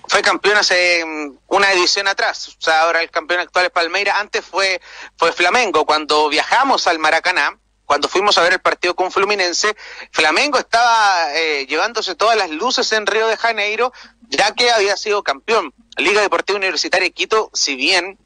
fue 0.09 0.23
campeón 0.23 0.57
hace 0.57 1.05
mm, 1.05 1.39
una 1.47 1.73
edición 1.73 2.09
atrás. 2.09 2.49
O 2.49 2.61
sea, 2.61 2.83
ahora 2.83 3.01
el 3.01 3.13
campeón 3.13 3.41
actual 3.41 3.67
es 3.67 3.71
Palmeira. 3.71 4.19
Antes 4.19 4.45
fue, 4.45 4.81
fue 5.17 5.33
Flamengo. 5.33 5.87
Cuando 5.87 6.29
viajamos 6.29 6.89
al 6.89 6.99
Maracaná, 6.99 7.57
cuando 7.85 8.09
fuimos 8.09 8.37
a 8.39 8.43
ver 8.43 8.55
el 8.55 8.61
partido 8.61 8.97
con 8.97 9.13
Fluminense, 9.13 9.77
Flamengo 10.11 10.59
estaba 10.59 11.33
eh, 11.37 11.67
llevándose 11.69 12.17
todas 12.17 12.37
las 12.37 12.51
luces 12.51 12.91
en 12.93 13.07
Río 13.07 13.29
de 13.29 13.37
Janeiro, 13.37 13.93
ya 14.29 14.53
que 14.53 14.73
había 14.73 14.97
sido 14.97 15.23
campeón. 15.23 15.73
Liga 15.97 16.23
Deportiva 16.23 16.57
Universitaria 16.57 17.09
Quito, 17.11 17.51
si 17.55 17.77
bien 17.77 18.19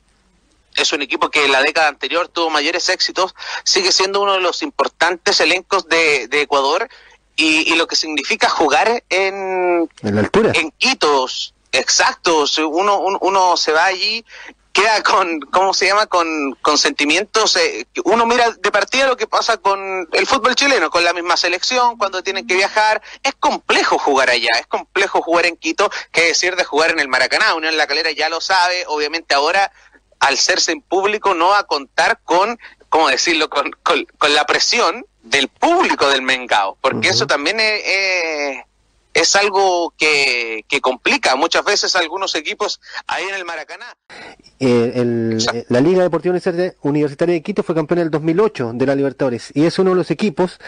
es 0.77 0.93
un 0.93 1.03
equipo 1.03 1.31
que 1.31 1.45
en 1.45 1.53
la 1.53 1.63
década 1.63 1.89
anterior 1.89 2.29
tuvo 2.29 2.51
mayores 2.51 2.89
éxitos, 2.89 3.35
sigue 3.65 3.93
siendo 3.93 4.21
uno 4.21 4.35
de 4.35 4.41
los 4.41 4.63
importantes 4.63 5.41
elencos 5.41 5.89
de, 5.89 6.29
Ecuador 6.33 6.89
y, 7.37 7.75
lo 7.75 7.87
que 7.87 7.97
significa 7.97 8.49
jugar 8.49 9.05
en, 9.09 9.89
en 10.03 10.15
la 10.15 10.21
altura. 10.21 10.53
En 10.55 10.71
Quitos, 10.73 11.55
exacto. 11.73 12.45
Uno, 12.69 13.01
uno, 13.21 13.57
se 13.57 13.73
va 13.73 13.87
allí 13.87 14.25
queda 14.73 15.03
con, 15.03 15.41
¿cómo 15.41 15.75
se 15.75 15.87
llama? 15.87 16.07
Con, 16.07 16.57
con 16.63 16.79
sentimientos. 16.79 17.57
Eh, 17.57 17.87
uno 18.05 18.27
mira 18.27 18.51
de 18.51 18.71
partida 18.71 19.07
lo 19.07 19.17
que 19.17 19.27
pasa 19.27 19.59
con 19.59 20.09
el 20.13 20.27
fútbol 20.27 20.55
chileno, 20.55 20.91
con 20.91 21.05
la 21.05 21.13
misma 21.13 21.37
selección, 21.37 21.99
cuando 21.99 22.23
tienen 22.23 22.47
que 22.47 22.55
viajar. 22.55 23.03
Es 23.23 23.35
complejo 23.35 23.99
jugar 23.99 24.31
allá, 24.31 24.51
es 24.59 24.67
complejo 24.67 25.21
jugar 25.21 25.47
en 25.47 25.57
Quito, 25.57 25.91
que 26.11 26.23
decir 26.23 26.57
de 26.57 26.65
jugar 26.65 26.91
en 26.91 27.01
el 27.01 27.09
Maracaná. 27.09 27.55
Unión 27.55 27.77
La 27.77 27.87
Calera 27.87 28.11
ya 28.13 28.29
lo 28.29 28.41
sabe, 28.41 28.85
obviamente 28.89 29.35
ahora 29.35 29.71
al 30.23 30.39
serse 30.39 30.71
en 30.71 30.81
público 30.81 31.35
no 31.35 31.49
va 31.49 31.59
a 31.59 31.65
contar 31.65 32.21
con, 32.25 32.59
¿cómo 32.89 33.09
decirlo?, 33.09 33.51
con, 33.51 33.73
con, 33.83 34.35
la 34.35 34.47
presión 34.47 35.05
del 35.23 35.49
público 35.49 36.09
del 36.09 36.23
Mengao, 36.23 36.79
porque 36.81 37.09
eso 37.09 37.27
también 37.27 37.59
es, 37.59 37.83
es, 37.85 38.57
algo 39.37 39.93
que, 39.97 40.65
que, 40.69 40.81
complica 40.81 41.37
muchas 41.37 41.65
veces 41.65 41.95
a 41.97 42.01
algunos 42.01 42.35
equipos 42.35 42.81
ahí 43.07 43.25
en 43.29 43.35
el 43.35 43.45
Maracaná. 43.45 43.97
Eh, 44.59 45.39
la 45.69 45.81
Liga 45.81 46.03
Deportiva 46.03 46.37
Universitaria 46.83 47.35
de 47.35 47.43
Quito 47.43 47.63
fue 47.63 47.75
campeón 47.75 47.99
en 47.99 48.05
el 48.07 48.11
2008 48.11 48.73
de 48.75 48.87
la 48.87 48.95
Libertadores 48.95 49.51
y 49.55 49.65
es 49.65 49.79
uno 49.79 49.91
de 49.91 49.97
los 49.97 50.11
equipos 50.11 50.59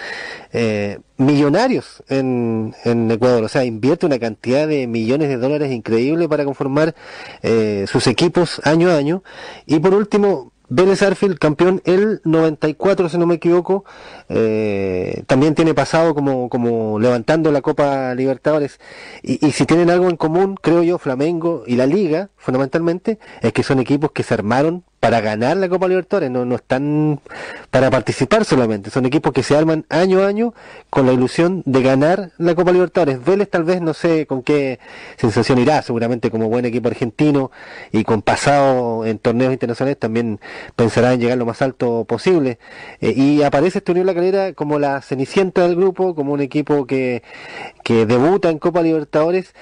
eh, 0.53 0.99
millonarios 1.17 2.03
en, 2.09 2.75
en, 2.85 3.11
Ecuador. 3.11 3.45
O 3.45 3.49
sea, 3.49 3.65
invierte 3.65 4.07
una 4.07 4.19
cantidad 4.19 4.67
de 4.67 4.87
millones 4.87 5.29
de 5.29 5.37
dólares 5.37 5.73
increíble 5.73 6.29
para 6.29 6.45
conformar 6.45 6.95
eh, 7.43 7.87
sus 7.89 8.07
equipos 8.07 8.61
año 8.65 8.91
a 8.91 8.97
año. 8.97 9.23
Y 9.67 9.79
por 9.79 9.95
último, 9.95 10.54
Vélez 10.69 11.03
Arfield, 11.03 11.39
campeón 11.39 11.83
el 11.85 12.21
94, 12.25 13.09
si 13.09 13.19
no 13.19 13.27
me 13.27 13.35
equivoco, 13.35 13.85
eh, 14.29 15.23
también 15.27 15.55
tiene 15.55 15.75
pasado 15.75 16.15
como, 16.15 16.49
como 16.49 16.99
levantando 16.99 17.53
la 17.53 17.61
Copa 17.61 18.15
Libertadores. 18.15 18.81
Y, 19.23 19.45
y, 19.47 19.53
si 19.53 19.67
tienen 19.67 19.91
algo 19.91 20.09
en 20.09 20.17
común, 20.17 20.57
creo 20.61 20.83
yo, 20.83 20.99
Flamengo 20.99 21.65
y 21.67 21.77
la 21.77 21.87
Liga, 21.87 22.31
fundamentalmente, 22.37 23.19
es 23.43 23.53
que 23.53 23.63
son 23.63 23.79
equipos 23.79 24.13
que 24.13 24.23
se 24.23 24.35
armaron 24.35 24.85
para 25.05 25.21
ganar 25.21 25.59
la 25.59 25.69
Copa 25.69 25.87
Libertadores, 25.87 26.31
no, 26.31 26.47
no 26.47 26.55
están 26.55 27.21
para 27.71 27.91
participar 27.91 28.47
solamente, 28.47 28.89
son 28.89 29.05
equipos 29.05 29.35
que 29.35 29.43
se 29.43 29.55
arman 29.55 29.85
año 29.91 30.23
a 30.23 30.29
año 30.29 30.55
con 30.89 31.05
la 31.05 31.13
ilusión 31.13 31.63
de 31.67 31.83
ganar 31.83 32.31
la 32.39 32.55
Copa 32.55 32.73
Libertadores. 32.73 33.23
Vélez 33.23 33.51
tal 33.51 33.65
vez 33.65 33.83
no 33.83 33.93
sé 33.93 34.25
con 34.25 34.43
qué 34.43 34.79
sensación 35.19 35.59
irá, 35.59 35.83
seguramente 35.83 36.31
como 36.31 36.49
buen 36.49 36.65
equipo 36.65 36.89
argentino 36.89 37.51
y 37.93 38.05
con 38.05 38.23
pasado 38.23 39.05
en 39.05 39.19
torneos 39.19 39.53
internacionales 39.53 39.99
también 39.99 40.41
pensará 40.75 41.13
en 41.13 41.21
llegar 41.21 41.37
lo 41.37 41.45
más 41.45 41.61
alto 41.61 42.07
posible. 42.07 42.59
Eh, 43.03 43.13
y 43.15 43.43
aparece 43.43 43.81
este 43.81 43.93
Unión 43.93 44.07
La 44.07 44.15
Calera 44.15 44.55
como 44.55 44.79
la 44.79 45.03
cenicienta 45.03 45.69
del 45.69 45.77
grupo, 45.77 46.15
como 46.15 46.33
un 46.33 46.41
equipo 46.41 46.87
que, 46.87 47.23
que 47.83 48.07
debuta 48.07 48.49
en 48.49 48.59
Copa 48.59 48.81
Libertadores 48.81 49.53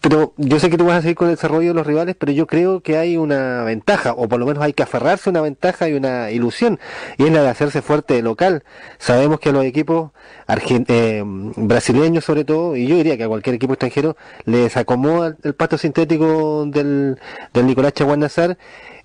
pero 0.00 0.34
yo 0.36 0.58
sé 0.58 0.68
que 0.70 0.78
tú 0.78 0.86
vas 0.86 0.98
a 0.98 1.02
seguir 1.02 1.16
con 1.16 1.28
el 1.28 1.36
desarrollo 1.36 1.68
de 1.68 1.74
los 1.74 1.86
rivales, 1.86 2.16
pero 2.18 2.32
yo 2.32 2.46
creo 2.46 2.80
que 2.80 2.96
hay 2.96 3.16
una 3.16 3.62
ventaja, 3.62 4.12
o 4.12 4.28
por 4.28 4.40
lo 4.40 4.46
menos 4.46 4.62
hay 4.62 4.72
que 4.72 4.82
aferrarse 4.82 5.28
a 5.28 5.32
una 5.32 5.40
ventaja 5.42 5.88
y 5.88 5.94
una 5.94 6.30
ilusión, 6.30 6.80
y 7.18 7.24
es 7.24 7.32
la 7.32 7.42
de 7.42 7.48
hacerse 7.48 7.82
fuerte 7.82 8.20
local. 8.22 8.64
Sabemos 8.98 9.38
que 9.40 9.50
a 9.50 9.52
los 9.52 9.64
equipos 9.64 10.10
eh, 10.48 11.22
brasileños, 11.24 12.24
sobre 12.24 12.44
todo, 12.44 12.76
y 12.76 12.86
yo 12.86 12.96
diría 12.96 13.16
que 13.16 13.24
a 13.24 13.28
cualquier 13.28 13.56
equipo 13.56 13.74
extranjero, 13.74 14.16
les 14.44 14.76
acomoda 14.76 15.36
el 15.42 15.54
pasto 15.54 15.78
sintético 15.78 16.66
del, 16.66 17.18
del 17.52 17.66
Nicolás 17.66 17.92
Chaguanazar. 17.92 18.58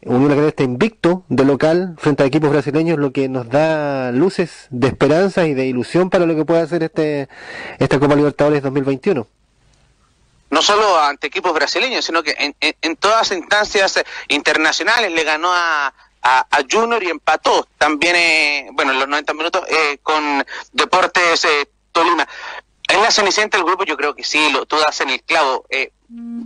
Unión 0.04 0.34
que 0.34 0.48
está 0.48 0.63
invicto 0.63 1.26
de 1.30 1.46
local 1.46 1.94
frente 2.00 2.24
a 2.24 2.26
equipos 2.26 2.50
brasileños, 2.50 2.98
lo 2.98 3.12
que 3.12 3.30
nos 3.30 3.48
da 3.50 4.12
luces 4.12 4.67
de 4.72 4.88
esperanza 4.88 5.46
y 5.46 5.54
de 5.54 5.67
ilusión 5.67 6.10
para 6.10 6.26
lo 6.26 6.36
que 6.36 6.44
puede 6.44 6.62
hacer 6.62 6.82
este 6.82 7.30
esta 7.78 8.00
Copa 8.00 8.15
Libertadores 8.15 8.63
2021 8.63 9.28
no 10.51 10.61
solo 10.61 10.99
ante 10.99 11.27
equipos 11.27 11.53
brasileños, 11.53 12.05
sino 12.05 12.21
que 12.21 12.35
en, 12.37 12.55
en, 12.59 12.95
todas 12.97 13.31
instancias 13.31 14.03
internacionales 14.27 15.11
le 15.11 15.23
ganó 15.23 15.51
a, 15.53 15.93
a, 16.21 16.45
Junior 16.69 17.01
y 17.01 17.09
empató 17.09 17.67
también, 17.77 18.15
eh, 18.17 18.69
bueno, 18.73 18.91
en 18.91 18.99
los 18.99 19.07
90 19.07 19.33
minutos 19.33 19.63
eh, 19.69 19.97
con 20.03 20.45
Deportes 20.73 21.45
eh, 21.45 21.69
Tolima. 21.93 22.27
En 22.89 23.01
la 23.01 23.11
cenicienta 23.11 23.57
del 23.57 23.65
grupo 23.65 23.85
yo 23.85 23.95
creo 23.95 24.13
que 24.13 24.25
sí, 24.25 24.49
lo, 24.51 24.65
tú 24.65 24.75
das 24.75 24.99
en 24.99 25.09
el 25.09 25.23
clavo. 25.23 25.65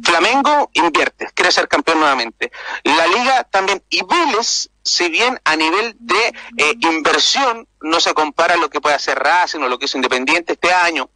Flamengo 0.03 0.69
invierte, 0.73 1.27
quiere 1.33 1.51
ser 1.51 1.67
campeón 1.67 1.99
nuevamente. 1.99 2.51
La 2.83 3.07
liga 3.07 3.43
también, 3.45 3.81
y 3.89 4.03
Vélez, 4.03 4.69
si 4.83 5.09
bien 5.09 5.41
a 5.43 5.55
nivel 5.55 5.95
de 5.97 6.35
inversión 6.81 7.67
no 7.81 7.99
se 7.99 8.13
compara 8.13 8.53
a 8.53 8.57
lo 8.57 8.69
que 8.69 8.79
puede 8.79 8.95
hacer 8.95 9.17
Racing 9.17 9.61
o 9.61 9.67
lo 9.67 9.79
que 9.79 9.85
es 9.85 9.95
Independiente 9.95 10.53
este 10.53 10.71
año, 10.71 11.09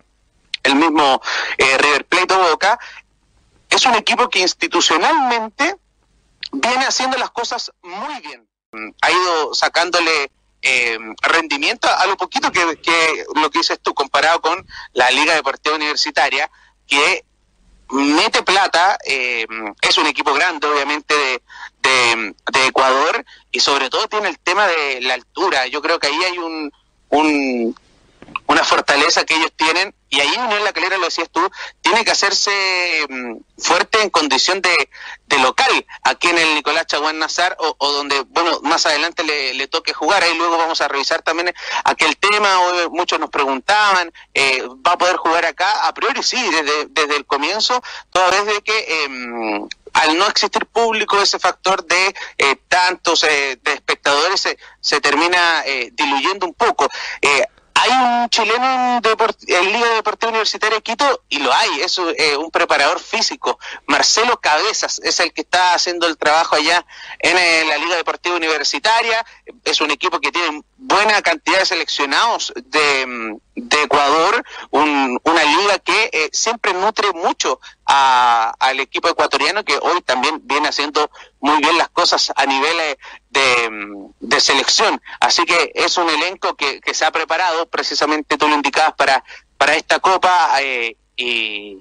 el 0.70 0.76
mismo 0.76 1.22
eh, 1.58 1.78
River 1.78 2.06
Plate 2.06 2.34
o 2.34 2.50
Boca, 2.52 2.80
es 3.70 3.86
un 3.86 3.96
equipo 3.96 4.30
que 4.30 4.40
institucionalmente 4.40 5.76
viene 6.52 6.86
haciendo 6.86 7.18
las 7.18 7.30
cosas 7.32 7.72
muy 7.82 8.20
bien. 8.22 8.48
Ha 9.02 9.12
ido 9.12 9.54
sacándole 9.54 10.32
eh, 10.62 10.98
rendimiento 11.22 11.88
a 11.88 12.06
lo 12.06 12.18
poquito 12.18 12.52
que, 12.52 12.66
lo 13.36 13.50
que 13.50 13.60
dices 13.60 13.80
tú, 13.82 13.94
comparado 13.94 14.42
con 14.42 14.66
la 14.94 15.10
Liga 15.12 15.34
Deportiva 15.34 15.76
Universitaria, 15.76 16.50
que 16.88 17.26
mete 17.92 18.44
plata, 18.44 18.98
eh, 19.06 19.48
es 19.82 19.98
un 19.98 20.08
equipo 20.08 20.34
grande, 20.34 20.68
obviamente, 20.68 21.14
de, 21.82 22.36
de, 22.52 22.68
Ecuador, 22.68 23.26
y 23.52 23.60
sobre 23.60 23.90
todo 23.90 24.08
tiene 24.08 24.30
el 24.30 24.38
tema 24.38 24.68
de 24.68 25.02
la 25.02 25.16
altura. 25.16 25.68
Yo 25.68 25.82
creo 25.82 25.98
que 26.00 26.08
ahí 26.08 26.24
hay 26.24 26.38
un, 26.38 26.72
un 27.10 27.76
una 28.48 28.64
fortaleza 28.64 29.26
que 29.26 29.36
ellos 29.36 29.52
tienen, 29.56 29.94
y 30.10 30.20
ahí 30.20 30.36
Unión 30.38 30.64
La 30.64 30.74
Calera, 30.74 30.98
lo 30.98 31.06
decías 31.06 31.30
tú, 31.30 31.42
tiene 31.82 32.04
que 32.04 32.12
hacerse 32.12 32.52
mm, 33.08 33.36
fuerte 33.58 34.02
en 34.02 34.10
condición 34.10 34.62
de, 34.62 34.90
local, 35.40 35.86
aquí 36.04 36.28
en 36.28 36.38
el 36.38 36.56
Nicolás 36.56 36.88
Chaguán 36.88 37.20
Nazar, 37.20 37.56
o, 37.60 37.92
donde, 37.92 38.22
bueno, 38.30 38.60
más 38.64 38.86
adelante 38.86 39.24
le, 39.24 39.68
toque 39.68 39.94
jugar, 39.94 40.24
ahí 40.24 40.36
luego 40.36 40.58
vamos 40.58 40.82
a 40.82 40.88
revisar 40.88 41.22
también 41.22 41.54
aquel 41.84 42.18
tema, 42.18 42.50
muchos 42.90 43.20
nos 43.20 43.30
preguntaban, 43.30 44.12
eh, 44.34 44.64
¿va 44.86 44.94
a 44.94 44.98
poder 44.98 45.18
jugar 45.18 45.46
acá? 45.46 45.88
A 45.88 45.94
priori 45.94 46.24
sí, 46.24 46.42
desde, 46.50 46.88
desde 46.90 47.16
el 47.16 47.26
comienzo, 47.26 47.82
toda 48.12 48.30
vez 48.32 48.46
de 48.46 48.62
que... 48.62 49.04
Em, 49.04 49.68
al 49.92 50.18
no 50.20 50.28
existir 50.28 50.68
público, 50.68 51.20
ese 51.20 51.40
factor 51.40 51.84
de 51.84 52.16
eh, 52.38 52.56
tantos 52.68 53.24
eh, 53.24 53.58
de 53.62 53.74
espectadores 53.74 54.40
se, 54.40 54.58
se 54.80 55.02
termina 55.02 55.64
diluyendo 55.94 56.46
un 56.46 56.54
poco. 56.54 56.88
Hay 57.82 57.92
un 57.92 58.30
chileno 58.30 58.98
en, 58.98 59.72
Liga 59.72 59.94
Deportiva 59.96 60.32
Universitaria 60.32 60.76
de 60.76 60.82
Quito 60.82 61.24
y 61.30 61.40
lo 61.40 61.54
hay, 61.54 61.82
es 61.82 61.98
eh, 61.98 62.36
un 62.36 62.52
preparador 62.52 63.00
físico. 63.00 63.58
Marcelo 63.88 64.38
Cabezas 64.42 65.00
es 65.02 65.20
el 65.22 65.32
que 65.32 65.42
está 65.42 65.76
haciendo 65.76 66.06
el 66.06 66.18
trabajo 66.18 66.56
allá 66.56 66.86
en 67.20 67.38
eh, 67.38 67.64
la 67.70 67.78
Liga 67.78 67.96
Deportiva 67.96 68.36
Universitaria. 68.36 69.26
Es 69.64 69.80
un 69.80 69.92
equipo 69.92 70.20
que 70.20 70.30
tiene 70.30 70.62
buena 70.76 71.22
cantidad 71.22 71.60
de 71.60 71.66
seleccionados 71.66 72.52
de, 72.56 73.38
Ecuador, 73.84 74.44
una 74.72 75.44
liga 75.44 75.80
que 75.80 76.10
eh, 76.12 76.30
siempre 76.34 76.74
nutre 76.74 77.12
mucho 77.14 77.60
al 77.92 78.80
equipo 78.80 79.10
ecuatoriano 79.10 79.66
que 79.66 79.78
hoy 79.82 80.02
también 80.02 80.42
viene 80.44 80.68
haciendo 80.68 81.10
muy 81.40 81.58
bien 81.60 81.76
las 81.78 81.90
cosas 81.90 82.32
a 82.36 82.46
nivel 82.46 82.78
de, 83.32 84.40
selección. 84.40 85.02
Así 85.20 85.44
que 85.46 85.72
es 85.74 85.98
un 85.98 86.10
elenco 86.10 86.56
que, 86.56 86.82
se 86.94 87.06
ha 87.06 87.12
preparado, 87.12 87.68
precisamente 87.68 88.38
tú 88.38 88.48
lo 88.48 88.56
indicabas, 88.56 88.94
para, 88.94 89.24
para 89.58 89.76
esta 89.76 90.00
copa 90.00 90.62
eh, 90.62 90.96
y 91.18 91.80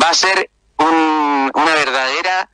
va 0.00 0.10
a 0.10 0.14
ser 0.14 0.50
una 0.76 1.74
verdadera 1.74 2.48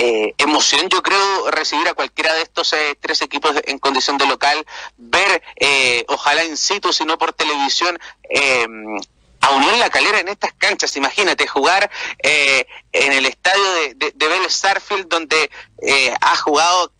eh, 0.00 0.32
emoción, 0.38 0.88
yo 0.88 1.02
creo, 1.02 1.50
recibir 1.50 1.88
a 1.88 1.94
cualquiera 1.94 2.32
de 2.34 2.42
estos 2.42 2.72
eh, 2.72 2.96
tres 3.00 3.20
equipos 3.20 3.52
en 3.64 3.80
condición 3.80 4.16
de 4.16 4.26
local, 4.26 4.64
ver, 4.96 5.42
eh, 5.56 6.04
ojalá 6.06 6.44
in 6.44 6.56
situ, 6.56 6.92
si 6.92 7.04
no 7.04 7.18
por 7.18 7.32
televisión, 7.32 7.98
a 9.48 9.56
Unión 9.56 9.78
La 9.78 9.90
Calera 9.90 10.20
en 10.20 10.28
estas 10.28 10.52
canchas. 10.54 10.96
Imagínate 10.96 11.46
jugar 11.46 11.90
en 12.18 13.12
el 13.12 13.26
estadio 13.26 13.72
de, 13.72 13.94
de, 13.94 14.12
de 14.14 14.28
Vélez 14.28 14.60
donde 15.08 15.50
ha 16.20 16.36
jugado 16.36 16.92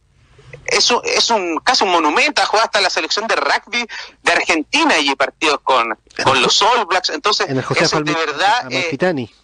eso 0.68 1.02
es 1.02 1.30
un 1.30 1.58
casi 1.58 1.84
un 1.84 1.90
monumento, 1.90 2.42
ha 2.42 2.46
jugado 2.46 2.66
hasta 2.66 2.80
la 2.80 2.90
selección 2.90 3.26
de 3.26 3.36
rugby 3.36 3.86
de 4.22 4.32
Argentina 4.32 4.98
y 4.98 5.14
partidos 5.14 5.60
con, 5.62 5.98
con 6.22 6.42
los 6.42 6.60
All 6.62 6.86
Blacks, 6.86 7.10
entonces 7.10 7.48
en 7.48 7.56
el 7.56 7.64
José 7.64 7.84
de 8.02 8.12
verdad 8.12 8.68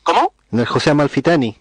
¿Cómo? 0.03 0.35
En 0.53 0.61
el 0.61 0.67
José 0.67 0.90
Amalfitani. 0.90 1.59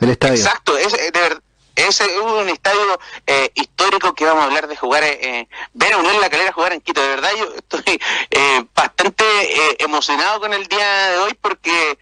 El 0.00 0.10
estadio. 0.10 0.34
Exacto, 0.34 0.76
es, 0.76 0.92
de 0.92 1.10
verdad, 1.10 1.42
es 1.76 2.00
un 2.00 2.48
estadio 2.48 2.98
eh, 3.26 3.50
histórico 3.54 4.14
que 4.14 4.24
vamos 4.24 4.42
a 4.42 4.46
hablar 4.46 4.66
de 4.66 4.76
jugar, 4.76 5.04
eh, 5.04 5.46
ver 5.74 5.92
a 5.92 5.98
Unión 5.98 6.20
La 6.20 6.30
Calera 6.30 6.52
jugar 6.52 6.72
en 6.72 6.80
Quito. 6.80 7.02
De 7.02 7.08
verdad, 7.08 7.30
yo 7.38 7.52
estoy 7.54 8.00
eh, 8.30 8.64
bastante 8.74 9.24
eh, 9.24 9.76
emocionado 9.80 10.40
con 10.40 10.52
el 10.52 10.66
día 10.66 11.10
de 11.10 11.18
hoy 11.18 11.34
porque 11.34 11.98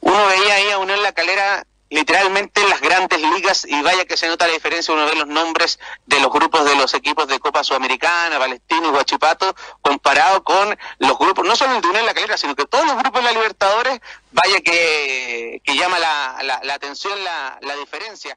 uno 0.00 0.26
veía 0.26 0.54
ahí 0.54 0.70
a 0.70 0.78
Unión 0.78 1.02
La 1.02 1.12
Calera 1.12 1.66
literalmente 1.88 2.60
en 2.60 2.68
las 2.68 2.80
grandes 2.80 3.20
ligas 3.20 3.64
y 3.64 3.80
vaya 3.82 4.04
que 4.06 4.16
se 4.16 4.26
nota 4.26 4.46
la 4.46 4.54
diferencia 4.54 4.92
uno 4.92 5.06
ve 5.06 5.14
los 5.14 5.28
nombres 5.28 5.78
de 6.06 6.18
los 6.18 6.32
grupos 6.32 6.64
de 6.64 6.74
los 6.74 6.92
equipos 6.94 7.28
de 7.28 7.38
Copa 7.38 7.62
Sudamericana, 7.62 8.38
Palestino 8.38 8.88
y 8.88 8.90
Guachipato 8.90 9.54
comparado 9.82 10.42
con 10.42 10.76
los 10.98 11.18
grupos, 11.18 11.46
no 11.46 11.54
solo 11.54 11.76
el 11.76 11.82
de 11.82 11.88
Unión 11.88 12.06
La 12.06 12.14
Calera, 12.14 12.36
sino 12.36 12.56
que 12.56 12.66
todos 12.66 12.86
los 12.86 12.96
grupos 12.96 13.22
de 13.22 13.26
la 13.26 13.32
Libertadores, 13.32 14.00
vaya 14.32 14.60
que, 14.60 15.60
llama 15.66 15.98
la, 15.98 16.60
la, 16.62 16.74
atención 16.74 17.22
la, 17.22 17.58
la 17.60 17.76
diferencia. 17.76 18.36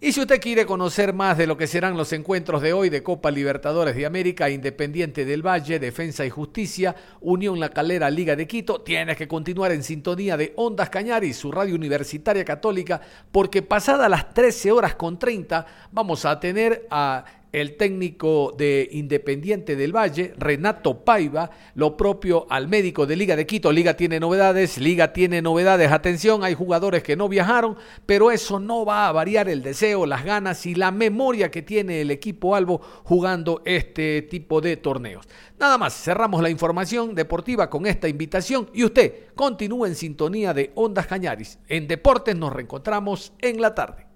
Y 0.00 0.12
si 0.12 0.20
usted 0.20 0.40
quiere 0.40 0.64
conocer 0.64 1.12
más 1.12 1.36
de 1.36 1.48
lo 1.48 1.56
que 1.56 1.66
serán 1.66 1.96
los 1.96 2.12
encuentros 2.12 2.62
de 2.62 2.72
hoy 2.72 2.88
de 2.88 3.02
Copa 3.02 3.32
Libertadores 3.32 3.96
de 3.96 4.06
América, 4.06 4.48
Independiente 4.48 5.24
del 5.24 5.44
Valle, 5.44 5.80
Defensa 5.80 6.24
y 6.24 6.30
Justicia, 6.30 6.94
Unión 7.20 7.58
La 7.58 7.70
Calera, 7.70 8.08
Liga 8.08 8.36
de 8.36 8.46
Quito, 8.46 8.80
tienes 8.82 9.16
que 9.16 9.26
continuar 9.26 9.72
en 9.72 9.82
sintonía 9.82 10.36
de 10.36 10.52
Ondas 10.54 10.88
Cañaris, 10.88 11.36
su 11.36 11.50
radio 11.50 11.74
universitaria 11.74 12.44
católica, 12.44 13.00
porque 13.32 13.62
pasadas 13.62 14.08
las 14.08 14.32
13 14.32 14.70
horas 14.70 14.94
con 14.94 15.18
30 15.18 15.66
vamos 15.90 16.24
a 16.24 16.38
tener 16.38 16.86
a 16.92 17.24
el 17.52 17.76
técnico 17.76 18.54
de 18.56 18.88
Independiente 18.92 19.76
del 19.76 19.94
Valle, 19.94 20.34
Renato 20.36 21.04
Paiva, 21.04 21.50
lo 21.74 21.96
propio 21.96 22.46
al 22.50 22.68
médico 22.68 23.06
de 23.06 23.16
Liga 23.16 23.36
de 23.36 23.46
Quito. 23.46 23.72
Liga 23.72 23.94
tiene 23.94 24.20
novedades, 24.20 24.78
Liga 24.78 25.12
tiene 25.12 25.42
novedades. 25.42 25.90
Atención, 25.90 26.44
hay 26.44 26.54
jugadores 26.54 27.02
que 27.02 27.16
no 27.16 27.28
viajaron, 27.28 27.76
pero 28.06 28.30
eso 28.30 28.60
no 28.60 28.84
va 28.84 29.08
a 29.08 29.12
variar 29.12 29.48
el 29.48 29.62
deseo, 29.62 30.06
las 30.06 30.24
ganas 30.24 30.66
y 30.66 30.74
la 30.74 30.90
memoria 30.90 31.50
que 31.50 31.62
tiene 31.62 32.00
el 32.00 32.10
equipo 32.10 32.54
Albo 32.54 32.80
jugando 33.04 33.62
este 33.64 34.22
tipo 34.22 34.60
de 34.60 34.76
torneos. 34.76 35.26
Nada 35.58 35.78
más, 35.78 35.94
cerramos 35.94 36.42
la 36.42 36.50
información 36.50 37.14
deportiva 37.14 37.68
con 37.68 37.86
esta 37.86 38.08
invitación 38.08 38.68
y 38.72 38.84
usted 38.84 39.28
continúe 39.34 39.86
en 39.86 39.94
sintonía 39.94 40.54
de 40.54 40.70
Ondas 40.74 41.06
Cañaris. 41.06 41.58
En 41.68 41.88
Deportes 41.88 42.36
nos 42.36 42.52
reencontramos 42.52 43.32
en 43.40 43.60
la 43.60 43.74
tarde. 43.74 44.06